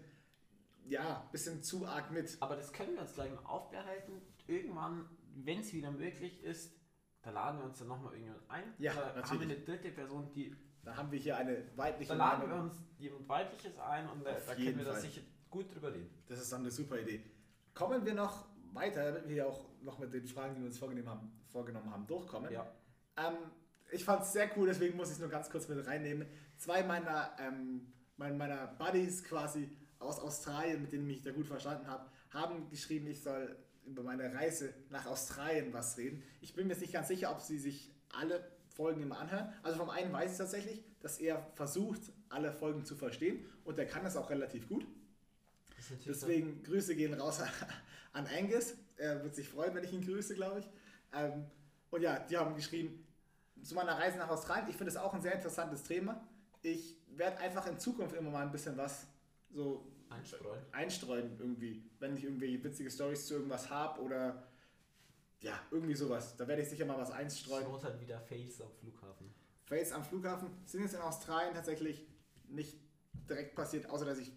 [0.89, 2.37] ja, ein bisschen zu arg mit.
[2.41, 4.23] Aber das können wir uns gleich mal aufbehalten.
[4.47, 6.73] Irgendwann, wenn es wieder möglich ist,
[7.27, 8.63] da laden wir uns dann nochmal irgendjemand ein.
[8.79, 9.43] Ja, da haben wir natürlich.
[9.43, 10.55] eine dritte Person, die
[10.85, 12.71] Da haben wir hier eine weibliche Da laden wir Meinung.
[12.71, 15.21] uns jemand Weibliches ein und da, da können wir da sicher
[15.51, 16.09] gut drüber reden.
[16.29, 17.21] Das ist dann eine super Idee.
[17.75, 21.09] Kommen wir noch weiter, damit wir auch noch mit den Fragen, die wir uns vorgenommen
[21.09, 22.53] haben, vorgenommen haben durchkommen.
[22.53, 22.65] Ja.
[23.17, 23.35] Ähm,
[23.91, 26.29] ich fand es sehr cool, deswegen muss ich es nur ganz kurz mit reinnehmen.
[26.57, 29.69] Zwei meiner, ähm, mein- meiner Buddies quasi
[29.99, 33.57] aus Australien, mit denen ich da gut verstanden habe, haben geschrieben, ich soll
[33.87, 36.23] über meine Reise nach Australien was reden.
[36.41, 39.53] Ich bin mir jetzt nicht ganz sicher, ob sie sich alle Folgen immer anhören.
[39.63, 43.87] Also vom einen weiß ich tatsächlich, dass er versucht, alle Folgen zu verstehen und er
[43.87, 44.87] kann das auch relativ gut.
[46.07, 47.41] Deswegen Grüße gehen raus
[48.13, 48.75] an Angus.
[48.97, 50.69] Er wird sich freuen, wenn ich ihn grüße, glaube ich.
[51.13, 51.47] Ähm,
[51.91, 53.07] und ja, die haben geschrieben,
[53.63, 56.27] zu meiner Reise nach Australien, ich finde es auch ein sehr interessantes Thema.
[56.63, 59.07] Ich werde einfach in Zukunft immer mal ein bisschen was
[59.51, 60.63] so einstreuen.
[60.73, 64.47] einstreuen irgendwie, wenn ich irgendwie witzige Stories zu irgendwas habe oder
[65.41, 66.37] Ja, irgendwie sowas.
[66.37, 67.65] Da werde ich sicher mal was einstreuen.
[67.65, 69.33] Schrot halt wieder Face am Flughafen.
[69.67, 72.07] Face am Flughafen sind jetzt in Australien tatsächlich
[72.49, 72.79] nicht
[73.29, 74.33] direkt passiert, außer dass ich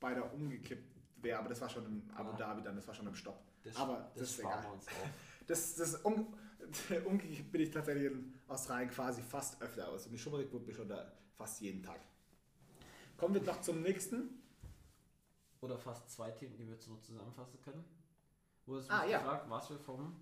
[0.00, 1.38] beinahe umgekippt wäre.
[1.38, 2.36] Aber das war schon im Abu Ah.
[2.36, 3.40] Dhabi dann, das war schon im Stopp.
[3.62, 4.62] Das, Aber das das ist egal.
[4.62, 4.94] wir uns auf.
[5.46, 6.34] Das, das um,
[7.04, 10.06] umgekehrt bin ich tatsächlich in Australien quasi fast öfter aus.
[10.06, 12.00] Und schummrig wurde mir schon da fast jeden Tag.
[13.18, 14.42] Kommen wir noch zum nächsten.
[15.64, 17.82] Oder fast zwei Themen, die wir jetzt noch zusammenfassen können.
[18.66, 19.18] Wurde es Ah, ja.
[19.18, 20.14] gefragt, was wir vom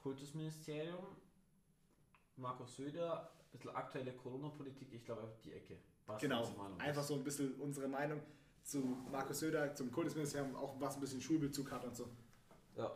[0.00, 1.06] Kultusministerium,
[2.36, 5.78] Markus Söder, ein bisschen aktuelle Corona-Politik, ich glaube die Ecke.
[6.06, 8.20] Was Genau, einfach so ein bisschen unsere Meinung
[8.64, 8.78] zu
[9.10, 12.08] Markus Söder, zum Kultusministerium, auch was ein bisschen Schulbezug hat und so.
[12.76, 12.90] Ja,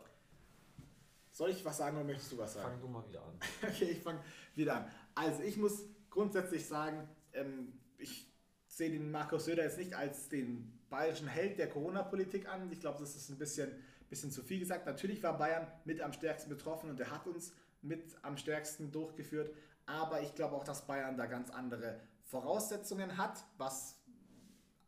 [1.31, 2.67] Soll ich was sagen oder möchtest du was sagen?
[2.71, 3.39] fang du mal wieder an.
[3.63, 4.21] Okay, ich fange
[4.55, 4.91] wieder an.
[5.15, 8.29] Also ich muss grundsätzlich sagen, ähm, ich
[8.67, 12.71] sehe den Markus Söder jetzt nicht als den bayerischen Held der Corona-Politik an.
[12.71, 13.71] Ich glaube, das ist ein bisschen,
[14.09, 14.85] bisschen zu viel gesagt.
[14.85, 19.53] Natürlich war Bayern mit am stärksten betroffen und er hat uns mit am stärksten durchgeführt.
[19.85, 23.99] Aber ich glaube auch, dass Bayern da ganz andere Voraussetzungen hat, was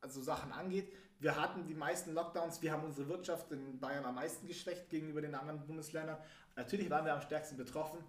[0.01, 0.91] also Sachen angeht.
[1.19, 5.21] Wir hatten die meisten Lockdowns, wir haben unsere Wirtschaft in Bayern am meisten geschwächt gegenüber
[5.21, 6.17] den anderen Bundesländern.
[6.55, 7.99] Natürlich waren wir am stärksten betroffen,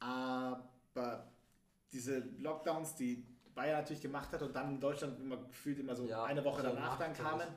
[0.00, 1.32] aber
[1.92, 3.24] diese Lockdowns, die
[3.58, 6.62] Bayern natürlich gemacht hat und dann in Deutschland immer gefühlt immer so Ja, eine Woche
[6.62, 7.48] so danach dann kamen.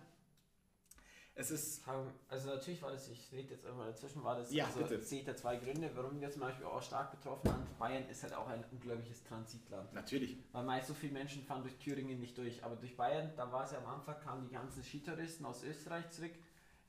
[1.34, 1.82] Es ist,
[2.28, 5.02] Also natürlich war das, ich rede jetzt einmal dazwischen, war das, Ja, also bitte.
[5.02, 7.80] sehe ich da zwei Gründe, warum wir zum Beispiel auch stark betroffen sind.
[7.80, 9.94] Bayern ist halt auch ein unglaubliches Transitland.
[9.94, 12.64] natürlich, Weil meist so viele Menschen fahren durch Thüringen nicht durch.
[12.64, 16.10] Aber durch Bayern, da war es ja am Anfang, kamen die ganzen Skitouristen aus Österreich
[16.10, 16.34] zurück.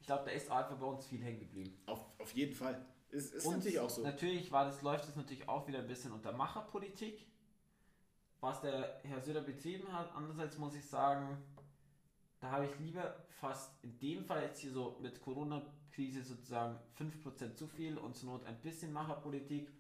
[0.01, 1.79] Ich glaube, da ist einfach bei uns viel hängen geblieben.
[1.87, 2.85] auf, auf jeden Fall.
[3.11, 4.03] Ist Und natürlich auch so.
[4.03, 7.25] Natürlich war das, läuft es natürlich auch wieder ein bisschen unter Macherpolitik,
[8.43, 10.11] was der Herr Söder betrieben hat.
[10.15, 11.39] Andererseits muss ich sagen,
[12.41, 17.55] da habe ich lieber fast in dem Fall jetzt hier so mit Corona-Krise sozusagen 5%
[17.55, 19.71] zu viel und zur Not ein bisschen Macherpolitik,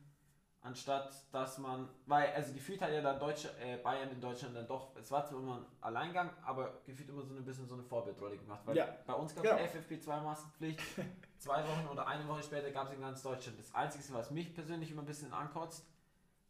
[0.60, 4.68] anstatt dass man, weil, also gefühlt hat ja dann Deutsche, äh, Bayern in Deutschland dann
[4.68, 7.82] doch, es war zwar immer ein Alleingang, aber gefühlt immer so ein bisschen so eine
[7.82, 8.86] Vorbildrolle gemacht, weil Ja.
[9.04, 10.78] bei uns gab es FFP2-Maskenpflicht,
[11.38, 13.58] zwei Wochen oder eine Woche später gab es in ganz Deutschland.
[13.58, 15.84] Das Einzige, was mich persönlich immer ein bisschen ankotzt,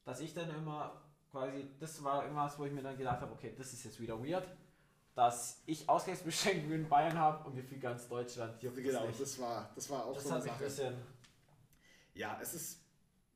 [0.05, 1.01] dass ich dann immer
[1.33, 4.23] quasi, das war irgendwas, wo ich mir dann gedacht habe, okay, das ist jetzt wieder
[4.23, 4.47] weird,
[5.15, 9.91] dass ich Ausgleichsbeschränkungen in Bayern habe und gefühlt ganz Deutschland hier genau, das war, das
[9.91, 10.65] war auch das so eine mich ein Sache.
[10.65, 10.95] bisschen,
[12.15, 12.79] Ja, es ist.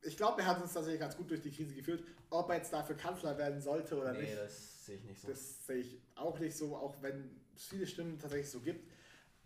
[0.03, 2.05] Ich glaube, er hat uns tatsächlich ganz gut durch die Krise geführt.
[2.31, 5.29] Ob er jetzt dafür Kanzler werden sollte oder nee, nicht, das sehe ich nicht so.
[5.29, 8.89] das sehe ich auch nicht so, auch wenn es viele Stimmen tatsächlich so gibt.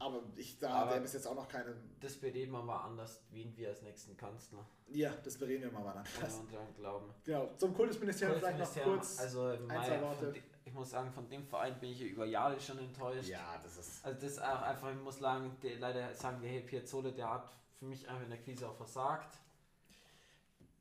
[0.01, 1.77] Aber ich da Aber- hat er bis jetzt auch noch keine.
[2.01, 4.67] Das bereden wir mal anders, wen wir als nächsten Kanzler.
[4.89, 6.05] Ja, das bereden wir mal dann.
[6.05, 7.15] Wenn wir dran glauben.
[7.23, 9.21] Genau, zum Kultusministerium vielleicht noch Kultusministerium, kurz.
[9.21, 9.99] Also im Mai,
[10.33, 13.29] de, ich muss sagen, von dem Verein bin ich über Jahre schon enttäuscht.
[13.29, 14.03] ja, das ist.
[14.05, 17.29] Also das ist auch einfach, ich muss sagen, der, leider sagen wir, hey, Piazzolo, der
[17.31, 19.37] hat für mich einfach in der Krise auch versagt.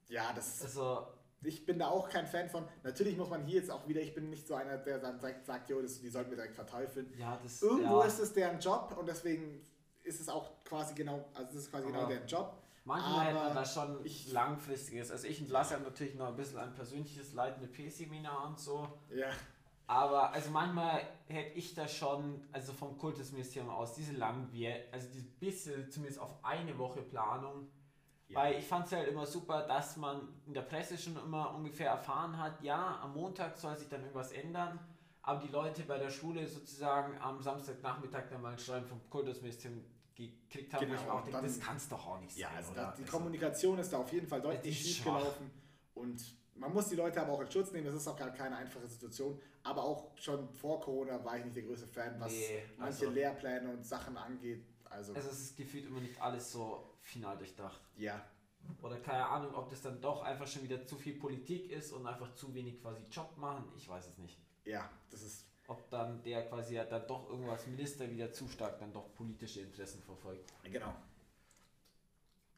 [0.07, 0.63] Ja, das ist.
[0.63, 1.07] Also,
[1.41, 2.65] Ich bin da auch kein Fan von.
[2.83, 5.45] Natürlich muss man hier jetzt auch wieder, ich bin nicht so einer, der dann direkt
[5.45, 7.13] sagt, jo, das, die sollten wir direkt verteufeln.
[7.17, 9.61] ja, das Irgendwo ja, ist es deren Job und deswegen
[10.03, 12.57] ist es auch quasi genau, also das ist quasi genau Aber- deren Job.
[12.83, 15.11] manchmal hätte man da schon ich- langfristiges.
[15.11, 18.89] Also ich entlasse ja natürlich noch ein bisschen ein persönliches Leid mit P-Seminar und so.
[19.13, 19.29] Ja,
[19.87, 25.23] Aber also manchmal hätte ich da schon, also vom Kultusministerium aus, diese langwier, also diese
[25.25, 27.69] bisschen zumindest auf eine Woche Planung.
[28.29, 28.39] Ja.
[28.41, 31.89] Weil ich fand es halt immer super, dass man in der Presse schon immer ungefähr
[31.89, 34.79] erfahren hat, ja, am Montag soll sich dann irgendwas ändern,
[35.23, 39.83] aber die Leute bei der Schule sozusagen am Samstagnachmittag dann mal ein Schreiben vom Kultusministerium
[40.13, 42.93] gekriegt haben, Genau, auch denke, das kann es doch auch nicht Ja, sein, also oder?
[42.97, 45.49] die Also- Kommunikation ist da auf jeden Fall deutlich schief gelaufen
[45.95, 46.21] und
[46.55, 47.85] man muss die Leute aber auch in Schutz nehmen.
[47.85, 49.39] Das ist auch gar keine einfache Situation.
[49.63, 53.09] Aber auch schon vor Corona war ich nicht der größte Fan, was Nee, manche also-
[53.11, 54.65] Lehrpläne und Sachen angeht.
[54.89, 57.79] Also, es ist gefühlt immer nicht alles so final durchdacht.
[57.97, 58.21] ja,
[58.81, 62.05] Oder keine Ahnung, ob das dann doch einfach schon wieder zu viel Politik ist und
[62.07, 63.71] einfach zu wenig quasi Job machen.
[63.75, 64.37] Ich weiß es nicht.
[64.65, 68.79] ja, das ist Ob dann der quasi ja dann doch irgendwas Minister wieder zu stark
[68.79, 70.51] dann doch politische Interessen verfolgt.
[70.63, 70.93] genau.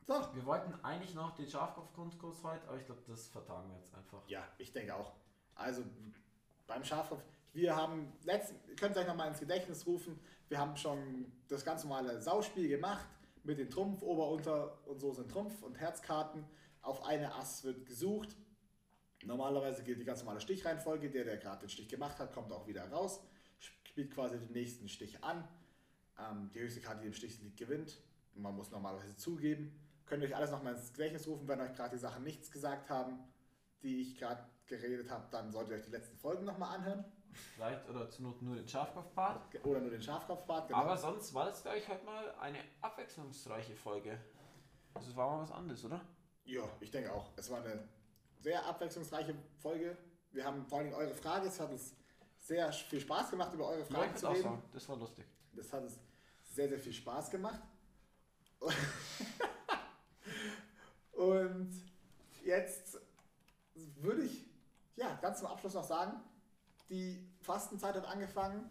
[0.08, 3.94] So, Wir wollten eigentlich noch den Schafkopf-Grundkurs heute, aber ich glaube, das vertagen wir jetzt
[3.94, 4.28] einfach.
[4.28, 5.12] ja, ich denke auch.
[5.56, 5.84] Also
[6.68, 7.22] beim Schafkopf,
[7.54, 11.84] wir haben letzten, ihr könnt euch nochmal ins Gedächtnis rufen, wir haben schon das ganz
[11.84, 13.08] normale Sauspiel gemacht
[13.43, 16.45] mit den Trumpf, Ober, Unter und so sind Trumpf und Herzkarten.
[16.82, 18.36] Auf eine Ass wird gesucht.
[19.24, 21.10] Normalerweise gilt die ganz normale Stichreihenfolge.
[21.10, 23.22] Der, der gerade den Stich gemacht hat, kommt auch wieder raus,
[23.60, 25.47] spielt quasi den nächsten Stich an.
[26.20, 28.02] Ähm, die höchste Karte, die im Stich liegt, gewinnt.
[28.36, 29.80] Man muss normalerweise zugeben.
[30.06, 32.89] Könnt ihr euch alles nochmal ins Gedächtnis rufen, wenn euch gerade die Sachen nichts gesagt
[32.89, 33.20] haben,
[33.84, 37.06] die ich gerade geredet habe, dann solltet ihr euch die letzten Folgen nochmal anhören.
[37.34, 39.64] Vielleicht oder zur Not nur den Schafkopf-Part.
[39.66, 40.68] Oder nur den Schafkopfbart.
[40.68, 40.80] genau.
[40.80, 44.20] Aber sonst war das, glaube ich, heute mal eine abwechslungsreiche Folge.
[44.94, 46.02] Das war mal was anderes, oder?
[46.46, 47.32] Ja, ich denke auch.
[47.36, 47.88] Es war eine
[48.40, 49.98] sehr abwechslungsreiche Folge.
[50.32, 51.48] Wir haben vor allem eure Frage.
[51.48, 51.96] Es hat uns
[52.40, 54.44] sehr viel Spaß gemacht, über eure Fragen zu reden.
[54.44, 55.26] sagen, das war lustig.
[55.54, 56.00] Das hat uns
[56.44, 57.62] sehr, sehr viel Spaß gemacht.
[61.14, 61.72] Und
[62.44, 63.00] jetzt
[63.74, 64.46] würde ich
[64.96, 66.20] ja ganz zum Abschluss noch sagen,
[66.92, 68.70] die Fastenzeit hat angefangen.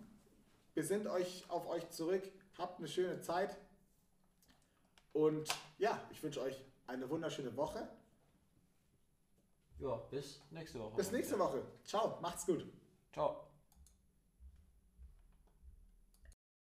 [0.74, 2.22] Besinnt euch auf euch zurück,
[2.56, 3.56] habt eine schöne Zeit.
[5.12, 5.48] Und
[5.78, 7.88] ja, ich wünsche euch eine wunderschöne Woche.
[9.80, 10.96] Ja, bis nächste Woche.
[10.96, 11.62] Bis nächste Woche.
[11.84, 12.64] Ciao, macht's gut.
[13.12, 13.49] Ciao.